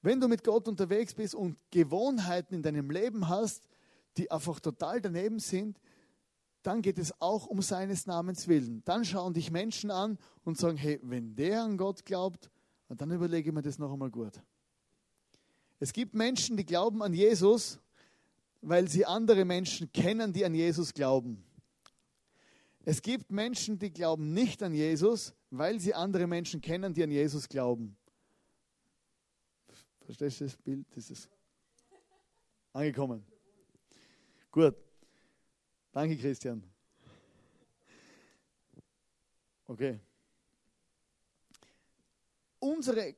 Wenn 0.00 0.20
du 0.20 0.28
mit 0.28 0.44
Gott 0.44 0.68
unterwegs 0.68 1.14
bist 1.14 1.34
und 1.34 1.58
Gewohnheiten 1.72 2.54
in 2.54 2.62
deinem 2.62 2.88
Leben 2.90 3.28
hast, 3.28 3.66
die 4.16 4.30
einfach 4.30 4.60
total 4.60 5.00
daneben 5.00 5.40
sind, 5.40 5.80
dann 6.62 6.82
geht 6.82 6.98
es 6.98 7.20
auch 7.20 7.46
um 7.46 7.62
seines 7.62 8.06
Namens 8.06 8.46
willen. 8.46 8.82
Dann 8.84 9.04
schauen 9.04 9.34
dich 9.34 9.50
Menschen 9.50 9.90
an 9.90 10.18
und 10.44 10.56
sagen, 10.56 10.76
hey, 10.76 11.00
wenn 11.02 11.34
der 11.34 11.64
an 11.64 11.76
Gott 11.78 12.04
glaubt, 12.04 12.48
dann 12.88 13.10
überlege 13.10 13.48
ich 13.48 13.54
mir 13.54 13.62
das 13.62 13.78
noch 13.78 13.92
einmal 13.92 14.10
gut. 14.10 14.40
Es 15.80 15.92
gibt 15.92 16.14
Menschen, 16.14 16.56
die 16.56 16.64
glauben 16.64 17.02
an 17.02 17.12
Jesus, 17.12 17.78
weil 18.62 18.88
sie 18.88 19.04
andere 19.04 19.44
Menschen 19.44 19.92
kennen, 19.92 20.32
die 20.32 20.44
an 20.44 20.54
Jesus 20.54 20.94
glauben. 20.94 21.44
Es 22.84 23.02
gibt 23.02 23.30
Menschen, 23.30 23.78
die 23.78 23.90
glauben 23.90 24.32
nicht 24.32 24.62
an 24.62 24.74
Jesus, 24.74 25.34
weil 25.50 25.80
sie 25.80 25.94
andere 25.94 26.26
Menschen 26.26 26.60
kennen, 26.60 26.92
die 26.92 27.02
an 27.02 27.10
Jesus 27.10 27.48
glauben. 27.48 27.96
Verstehst 30.04 30.40
du 30.40 30.44
das 30.44 30.56
Bild? 30.56 30.86
Das 30.94 31.10
ist 31.10 31.30
angekommen. 32.72 33.24
Gut. 34.50 34.76
Danke, 35.92 36.16
Christian. 36.16 36.62
Okay. 39.66 39.98
Unsere 42.58 43.14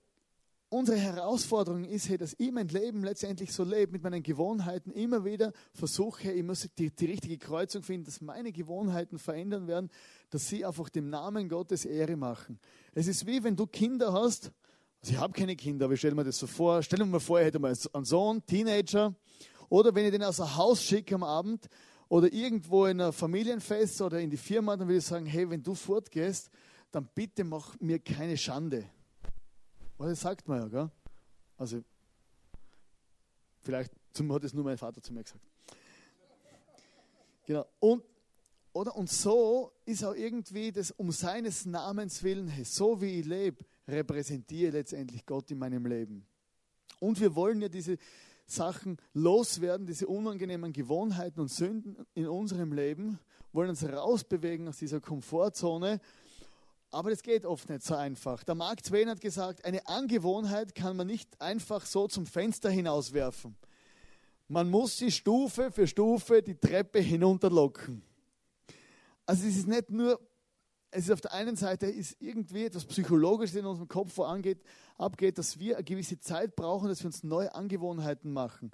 unsere 0.68 0.98
Herausforderung 0.98 1.84
ist, 1.84 2.08
hey, 2.08 2.18
dass 2.18 2.34
ich 2.38 2.50
mein 2.50 2.68
Leben 2.68 3.04
letztendlich 3.04 3.52
so 3.52 3.64
lebe, 3.64 3.92
mit 3.92 4.02
meinen 4.02 4.22
Gewohnheiten 4.22 4.90
immer 4.90 5.24
wieder 5.24 5.52
versuche, 5.72 6.32
ich 6.32 6.42
muss 6.42 6.68
die, 6.78 6.90
die 6.90 7.06
richtige 7.06 7.38
Kreuzung 7.38 7.82
finden, 7.82 8.06
dass 8.06 8.20
meine 8.20 8.52
Gewohnheiten 8.52 9.18
verändern 9.18 9.66
werden, 9.66 9.90
dass 10.30 10.48
sie 10.48 10.64
einfach 10.64 10.88
dem 10.88 11.08
Namen 11.08 11.48
Gottes 11.48 11.84
Ehre 11.84 12.16
machen. 12.16 12.58
Es 12.94 13.06
ist 13.06 13.26
wie 13.26 13.42
wenn 13.44 13.56
du 13.56 13.66
Kinder 13.66 14.12
hast, 14.12 14.52
also 15.00 15.12
ich 15.12 15.18
habe 15.18 15.32
keine 15.32 15.54
Kinder, 15.54 15.84
aber 15.84 15.94
ich 15.94 16.00
stelle 16.00 16.14
mir 16.14 16.24
das 16.24 16.38
so 16.38 16.46
vor, 16.46 16.82
stell 16.82 16.98
mir 17.00 17.06
mal 17.06 17.20
vor, 17.20 17.40
ich 17.40 17.46
hätte 17.46 17.58
mal 17.58 17.74
einen 17.92 18.04
Sohn, 18.04 18.44
Teenager, 18.44 19.14
oder 19.68 19.94
wenn 19.94 20.04
ich 20.04 20.10
den 20.10 20.22
aus 20.22 20.36
dem 20.36 20.56
Haus 20.56 20.82
schicke 20.82 21.14
am 21.14 21.22
Abend, 21.22 21.68
oder 22.08 22.32
irgendwo 22.32 22.86
in 22.86 23.00
einer 23.00 23.12
Familienfest 23.12 24.00
oder 24.00 24.20
in 24.20 24.30
die 24.30 24.36
Firma, 24.36 24.76
dann 24.76 24.86
würde 24.86 24.98
ich 24.98 25.04
sagen, 25.04 25.26
hey, 25.26 25.48
wenn 25.50 25.62
du 25.62 25.74
fortgehst, 25.74 26.50
dann 26.92 27.08
bitte 27.14 27.44
mach 27.44 27.78
mir 27.80 27.98
keine 27.98 28.36
Schande. 28.36 28.84
Das 29.98 30.20
sagt 30.20 30.46
man 30.46 30.60
ja, 30.60 30.68
gell? 30.68 30.90
Also, 31.56 31.82
vielleicht 33.62 33.92
hat 34.30 34.44
es 34.44 34.54
nur 34.54 34.64
mein 34.64 34.78
Vater 34.78 35.02
zu 35.02 35.12
mir 35.12 35.22
gesagt. 35.22 35.44
Genau. 37.46 37.66
Und, 37.78 38.02
oder? 38.72 38.96
Und 38.96 39.10
so 39.10 39.72
ist 39.84 40.04
auch 40.04 40.14
irgendwie 40.14 40.72
das 40.72 40.90
um 40.90 41.12
seines 41.12 41.64
Namens 41.64 42.22
willen, 42.22 42.52
so 42.64 43.00
wie 43.00 43.20
ich 43.20 43.26
lebe, 43.26 43.64
repräsentiere 43.88 44.72
letztendlich 44.72 45.24
Gott 45.24 45.50
in 45.50 45.58
meinem 45.58 45.86
Leben. 45.86 46.26
Und 46.98 47.20
wir 47.20 47.34
wollen 47.34 47.60
ja 47.62 47.68
diese 47.68 47.98
Sachen 48.46 48.98
loswerden, 49.12 49.86
diese 49.86 50.06
unangenehmen 50.06 50.72
Gewohnheiten 50.72 51.40
und 51.40 51.50
Sünden 51.50 51.96
in 52.14 52.28
unserem 52.28 52.72
Leben, 52.72 53.18
wollen 53.52 53.70
uns 53.70 53.84
rausbewegen 53.84 54.68
aus 54.68 54.78
dieser 54.78 55.00
Komfortzone 55.00 56.00
aber 56.96 57.10
das 57.10 57.22
geht 57.22 57.44
oft 57.44 57.68
nicht 57.68 57.82
so 57.82 57.94
einfach. 57.94 58.42
Der 58.42 58.54
Mark 58.54 58.82
Twain 58.82 59.10
hat 59.10 59.20
gesagt, 59.20 59.66
eine 59.66 59.86
Angewohnheit 59.86 60.74
kann 60.74 60.96
man 60.96 61.06
nicht 61.06 61.38
einfach 61.38 61.84
so 61.84 62.08
zum 62.08 62.24
Fenster 62.24 62.70
hinauswerfen. 62.70 63.54
Man 64.48 64.70
muss 64.70 64.96
sie 64.96 65.12
Stufe 65.12 65.70
für 65.70 65.86
Stufe 65.86 66.42
die 66.42 66.54
Treppe 66.54 67.00
hinunterlocken. 67.00 68.02
Also 69.26 69.46
es 69.46 69.58
ist 69.58 69.66
nicht 69.66 69.90
nur, 69.90 70.18
es 70.90 71.04
ist 71.04 71.10
auf 71.10 71.20
der 71.20 71.34
einen 71.34 71.56
Seite 71.56 71.84
ist 71.84 72.16
irgendwie 72.18 72.64
etwas 72.64 72.86
Psychologisches 72.86 73.56
in 73.56 73.66
unserem 73.66 73.88
Kopf 73.88 74.14
vorangeht, 74.14 74.62
abgeht, 74.96 75.36
dass 75.36 75.58
wir 75.58 75.76
eine 75.76 75.84
gewisse 75.84 76.18
Zeit 76.18 76.56
brauchen, 76.56 76.88
dass 76.88 77.00
wir 77.00 77.08
uns 77.08 77.22
neue 77.22 77.54
Angewohnheiten 77.54 78.32
machen. 78.32 78.70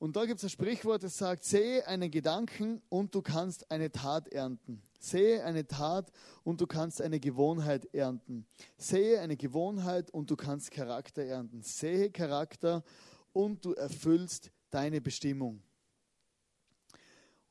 Und 0.00 0.16
da 0.16 0.24
gibt 0.24 0.38
es 0.38 0.44
ein 0.44 0.50
Sprichwort, 0.50 1.04
das 1.04 1.16
sagt, 1.16 1.44
sehe 1.44 1.86
einen 1.86 2.10
Gedanken 2.10 2.82
und 2.88 3.14
du 3.14 3.22
kannst 3.22 3.70
eine 3.70 3.92
Tat 3.92 4.26
ernten. 4.32 4.82
Sehe 5.06 5.44
eine 5.44 5.66
Tat 5.66 6.10
und 6.42 6.60
du 6.60 6.66
kannst 6.66 7.00
eine 7.00 7.20
Gewohnheit 7.20 7.86
ernten. 7.94 8.46
Sehe 8.76 9.20
eine 9.20 9.36
Gewohnheit 9.36 10.10
und 10.10 10.30
du 10.30 10.36
kannst 10.36 10.72
Charakter 10.72 11.22
ernten. 11.22 11.62
Sehe 11.62 12.10
Charakter 12.10 12.82
und 13.32 13.64
du 13.64 13.72
erfüllst 13.72 14.50
deine 14.70 15.00
Bestimmung. 15.00 15.62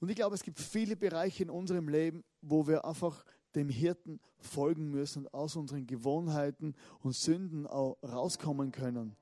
Und 0.02 0.10
ich 0.10 0.18
glaube, 0.18 0.36
es 0.36 0.44
gibt 0.44 0.60
viele 0.60 0.98
Bereiche 0.98 1.44
in 1.44 1.50
unserem 1.50 1.88
Leben, 1.88 2.26
wo 2.42 2.68
wir 2.68 2.84
einfach 2.84 3.24
dem 3.56 3.70
Hirten 3.70 4.20
folgen 4.38 4.92
müssen 4.92 5.26
und 5.26 5.34
aus 5.34 5.56
unseren 5.56 5.88
Gewohnheiten 5.88 6.76
und 7.00 7.16
Sünden 7.16 7.66
auch 7.66 7.98
rauskommen 8.04 8.74
können. 8.74 9.16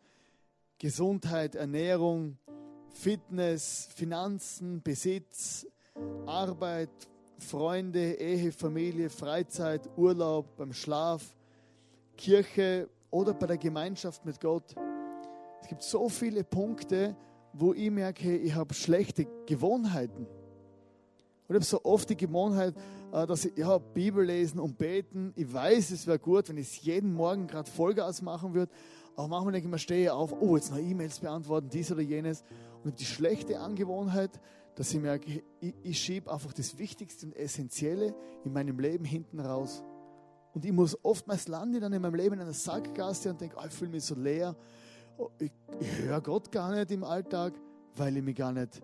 Gesundheit, 0.80 1.54
Ernährung, 1.54 2.40
Fitness, 2.90 3.90
Finanzen, 3.94 4.82
Besitz, 4.82 5.68
Arbeit, 6.26 6.90
Freunde, 7.38 8.14
Ehe, 8.14 8.52
Familie, 8.52 9.10
Freizeit, 9.10 9.90
Urlaub, 9.98 10.56
beim 10.56 10.74
Schlaf, 10.74 11.36
Kirche 12.18 12.90
oder 13.10 13.34
bei 13.34 13.48
der 13.48 13.58
Gemeinschaft 13.58 14.26
mit 14.26 14.40
Gott. 14.40 14.76
Es 15.62 15.68
gibt 15.68 15.84
so 15.84 16.10
viele 16.10 16.44
Punkte, 16.44 17.16
wo 17.54 17.74
ich 17.74 17.92
merke, 17.92 18.36
ich 18.36 18.54
habe 18.56 18.74
schlechte 18.74 19.28
Gewohnheiten. 19.46 20.28
Ich 21.48 21.56
habe 21.56 21.64
so 21.64 21.84
oft 21.84 22.10
die 22.10 22.18
Gewohnheit, 22.18 22.74
äh, 23.12 23.28
dass 23.28 23.46
ich 23.46 23.58
ja, 23.58 23.78
Bibel 23.78 24.26
lesen 24.26 24.60
und 24.60 24.78
beten. 24.78 25.34
Ich 25.36 25.52
weiß, 25.54 25.92
es 25.92 26.08
wäre 26.08 26.18
gut, 26.18 26.50
wenn 26.50 26.58
ich 26.58 26.68
es 26.68 26.82
jeden 26.82 27.14
Morgen 27.14 27.48
gerade 27.48 27.70
Vollgas 27.70 28.22
machen 28.22 28.54
würde. 28.54 28.72
Aber 29.16 29.28
manchmal 29.28 29.54
denke 29.54 29.68
ich 29.68 29.72
mir, 29.72 29.78
stehe 29.78 30.14
auf, 30.14 30.34
oh, 30.40 30.56
jetzt 30.56 30.72
noch 30.72 30.80
E-Mails 30.80 31.20
beantworten, 31.20 31.70
dies 31.70 31.92
oder 31.92 32.02
jenes. 32.02 32.44
Und 32.84 33.00
die 33.00 33.06
schlechte 33.06 33.60
Angewohnheit, 33.60 34.32
dass 34.76 34.94
ich 34.94 35.00
merke, 35.00 35.44
ich, 35.60 35.74
ich 35.84 36.00
schiebe 36.00 36.32
einfach 36.32 36.54
das 36.54 36.78
Wichtigste 36.78 37.28
und 37.28 37.36
Essentielle 37.36 38.16
in 38.44 38.54
meinem 38.54 38.80
Leben 38.80 39.06
hinten 39.06 39.40
raus. 39.40 39.84
Und 40.54 40.66
ich 40.66 40.72
muss 40.72 40.98
oftmals 41.04 41.48
landen 41.48 41.82
dann 41.82 41.94
in 41.94 42.02
meinem 42.02 42.16
Leben 42.16 42.36
in 42.36 42.42
einer 42.42 42.54
Sackgasse 42.54 43.32
und 43.32 43.42
denke, 43.42 43.56
oh, 43.60 43.66
ich 43.66 43.74
fühle 43.74 43.92
mich 43.92 44.04
so 44.04 44.16
leer. 44.16 44.56
Oh, 45.18 45.30
ich, 45.40 45.52
ich 45.80 46.00
höre 46.00 46.22
Gott 46.22 46.52
gar 46.52 46.74
nicht 46.76 46.92
im 46.92 47.04
Alltag, 47.04 47.54
weil 47.96 48.18
ich 48.18 48.24
mich 48.24 48.36
gar 48.36 48.52
nicht, 48.52 48.82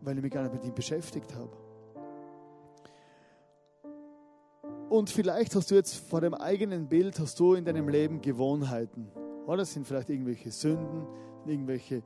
weil 0.00 0.16
ich 0.16 0.22
mich 0.22 0.32
gar 0.32 0.42
nicht 0.42 0.54
mit 0.54 0.64
ihm 0.64 0.74
beschäftigt 0.74 1.34
habe. 1.34 1.50
Und 4.88 5.10
vielleicht 5.10 5.54
hast 5.54 5.70
du 5.70 5.74
jetzt 5.74 5.96
vor 5.96 6.20
dem 6.20 6.34
eigenen 6.34 6.88
Bild, 6.88 7.18
hast 7.20 7.38
du 7.38 7.54
in 7.54 7.64
deinem 7.64 7.88
Leben 7.88 8.22
Gewohnheiten. 8.22 9.08
Oder 9.46 9.58
das 9.58 9.74
sind 9.74 9.86
vielleicht 9.86 10.08
irgendwelche 10.08 10.50
Sünden, 10.50 11.06
irgendwelche 11.46 12.02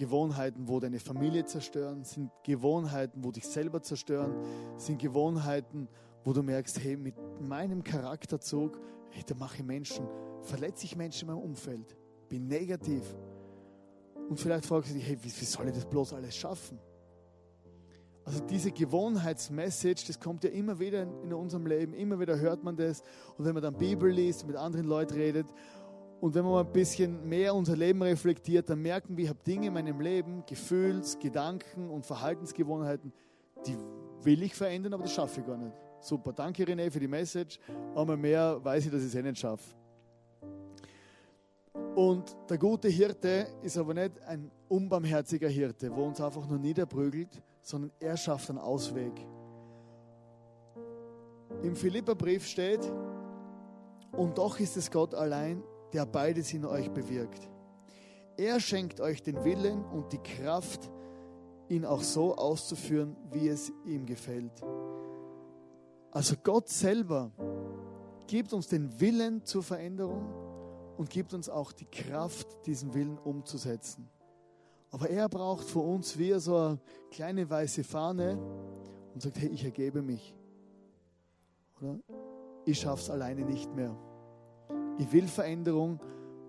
Gewohnheiten, 0.00 0.66
wo 0.66 0.80
deine 0.80 0.98
Familie 0.98 1.44
zerstören, 1.44 2.04
sind 2.04 2.30
Gewohnheiten, 2.42 3.22
wo 3.22 3.30
dich 3.30 3.46
selber 3.46 3.82
zerstören, 3.82 4.34
sind 4.78 4.98
Gewohnheiten, 4.98 5.88
wo 6.24 6.32
du 6.32 6.42
merkst, 6.42 6.82
hey, 6.82 6.96
mit 6.96 7.14
meinem 7.38 7.84
Charakterzug, 7.84 8.80
hey, 9.10 9.22
da 9.26 9.34
mache 9.34 9.58
ich 9.58 9.62
Menschen, 9.62 10.08
verletze 10.40 10.86
ich 10.86 10.96
Menschen 10.96 11.28
in 11.28 11.34
meinem 11.34 11.44
Umfeld, 11.44 11.94
bin 12.30 12.46
negativ. 12.46 13.04
Und 14.30 14.40
vielleicht 14.40 14.64
fragst 14.64 14.88
du 14.90 14.94
dich, 14.94 15.06
hey, 15.06 15.18
wie, 15.20 15.26
wie 15.26 15.44
soll 15.44 15.68
ich 15.68 15.74
das 15.74 15.84
bloß 15.84 16.14
alles 16.14 16.34
schaffen? 16.34 16.78
Also 18.24 18.40
diese 18.44 18.70
Gewohnheitsmessage, 18.70 20.04
das 20.06 20.18
kommt 20.18 20.44
ja 20.44 20.50
immer 20.50 20.78
wieder 20.78 21.02
in 21.02 21.32
unserem 21.34 21.66
Leben, 21.66 21.92
immer 21.92 22.20
wieder 22.20 22.38
hört 22.38 22.64
man 22.64 22.76
das. 22.76 23.02
Und 23.36 23.44
wenn 23.44 23.52
man 23.52 23.62
dann 23.62 23.74
Bibel 23.74 24.10
liest, 24.10 24.46
mit 24.46 24.56
anderen 24.56 24.86
Leuten 24.86 25.14
redet 25.14 25.46
und 26.20 26.34
wenn 26.34 26.44
man 26.44 26.66
ein 26.66 26.72
bisschen 26.72 27.26
mehr 27.28 27.54
unser 27.54 27.76
Leben 27.76 28.02
reflektiert, 28.02 28.68
dann 28.68 28.82
merken 28.82 29.16
wir, 29.16 29.24
ich 29.24 29.30
habe 29.30 29.42
Dinge 29.42 29.68
in 29.68 29.72
meinem 29.72 30.00
Leben, 30.00 30.44
Gefühls-, 30.46 31.18
Gedanken 31.18 31.88
und 31.88 32.04
Verhaltensgewohnheiten, 32.04 33.12
die 33.66 33.76
will 34.22 34.42
ich 34.42 34.54
verändern, 34.54 34.94
aber 34.94 35.04
das 35.04 35.12
schaffe 35.12 35.40
ich 35.40 35.46
gar 35.46 35.56
nicht. 35.56 35.72
Super. 36.00 36.32
Danke, 36.32 36.64
René, 36.64 36.90
für 36.90 37.00
die 37.00 37.08
Message. 37.08 37.58
Einmal 37.94 38.16
mehr 38.16 38.62
weiß 38.62 38.86
ich, 38.86 38.90
dass 38.90 39.00
ich 39.00 39.08
es 39.08 39.14
eh 39.14 39.22
nicht 39.22 39.38
schaffe. 39.38 39.64
Und 41.94 42.36
der 42.48 42.58
gute 42.58 42.88
Hirte 42.88 43.46
ist 43.62 43.76
aber 43.76 43.94
nicht 43.94 44.20
ein 44.22 44.50
unbarmherziger 44.68 45.48
Hirte, 45.48 45.94
wo 45.94 46.04
uns 46.04 46.20
einfach 46.20 46.46
nur 46.46 46.58
niederprügelt, 46.58 47.42
sondern 47.62 47.92
er 47.98 48.16
schafft 48.16 48.50
einen 48.50 48.58
Ausweg. 48.58 49.12
Im 51.62 51.74
Philipperbrief 51.74 52.46
steht, 52.46 52.80
und 54.12 54.38
doch 54.38 54.58
ist 54.58 54.76
es 54.76 54.90
Gott 54.90 55.14
allein, 55.14 55.62
der 55.92 56.06
beides 56.06 56.52
in 56.52 56.64
euch 56.64 56.90
bewirkt. 56.90 57.48
Er 58.36 58.60
schenkt 58.60 59.00
euch 59.00 59.22
den 59.22 59.44
Willen 59.44 59.84
und 59.84 60.12
die 60.12 60.18
Kraft, 60.18 60.90
ihn 61.68 61.84
auch 61.84 62.02
so 62.02 62.34
auszuführen, 62.34 63.16
wie 63.30 63.48
es 63.48 63.72
ihm 63.84 64.06
gefällt. 64.06 64.62
Also 66.10 66.34
Gott 66.42 66.68
selber 66.68 67.30
gibt 68.26 68.52
uns 68.52 68.68
den 68.68 69.00
Willen 69.00 69.44
zur 69.44 69.62
Veränderung 69.62 70.32
und 70.96 71.10
gibt 71.10 71.34
uns 71.34 71.48
auch 71.48 71.72
die 71.72 71.86
Kraft, 71.86 72.66
diesen 72.66 72.94
Willen 72.94 73.18
umzusetzen. 73.18 74.08
Aber 74.90 75.08
er 75.08 75.28
braucht 75.28 75.68
von 75.68 75.84
uns 75.84 76.18
wie 76.18 76.32
so 76.40 76.56
eine 76.56 76.80
kleine 77.10 77.48
weiße 77.48 77.84
Fahne 77.84 78.38
und 79.14 79.22
sagt, 79.22 79.38
hey, 79.38 79.48
ich 79.48 79.64
ergebe 79.64 80.02
mich. 80.02 80.34
Oder? 81.80 81.98
Ich 82.64 82.80
schaffe 82.80 83.02
es 83.02 83.10
alleine 83.10 83.44
nicht 83.44 83.74
mehr. 83.74 83.96
Ich 85.00 85.10
will 85.10 85.26
Veränderung, 85.28 85.98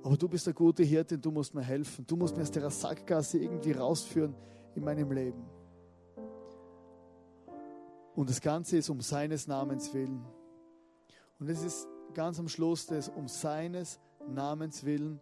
aber 0.03 0.17
du 0.17 0.27
bist 0.27 0.45
der 0.45 0.53
gute 0.53 0.83
Hirte 0.83 1.15
und 1.15 1.25
du 1.25 1.31
musst 1.31 1.55
mir 1.55 1.61
helfen. 1.61 2.05
Du 2.05 2.17
musst 2.17 2.35
mir 2.35 2.43
aus 2.43 2.51
der 2.51 2.69
Sackgasse 2.69 3.37
irgendwie 3.37 3.71
rausführen 3.71 4.35
in 4.75 4.83
meinem 4.83 5.09
Leben. 5.09 5.41
Und 8.13 8.29
das 8.29 8.41
Ganze 8.41 8.75
ist 8.75 8.89
um 8.89 8.99
seines 8.99 9.47
Namens 9.47 9.93
willen. 9.93 10.21
Und 11.39 11.49
es 11.49 11.63
ist 11.63 11.87
ganz 12.13 12.39
am 12.39 12.49
Schluss 12.49 12.87
des 12.87 13.07
um 13.07 13.29
seines 13.29 14.01
Namens 14.27 14.83
willen 14.83 15.21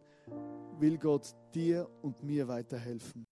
will 0.80 0.98
Gott 0.98 1.36
dir 1.54 1.88
und 2.02 2.24
mir 2.24 2.48
weiterhelfen. 2.48 3.28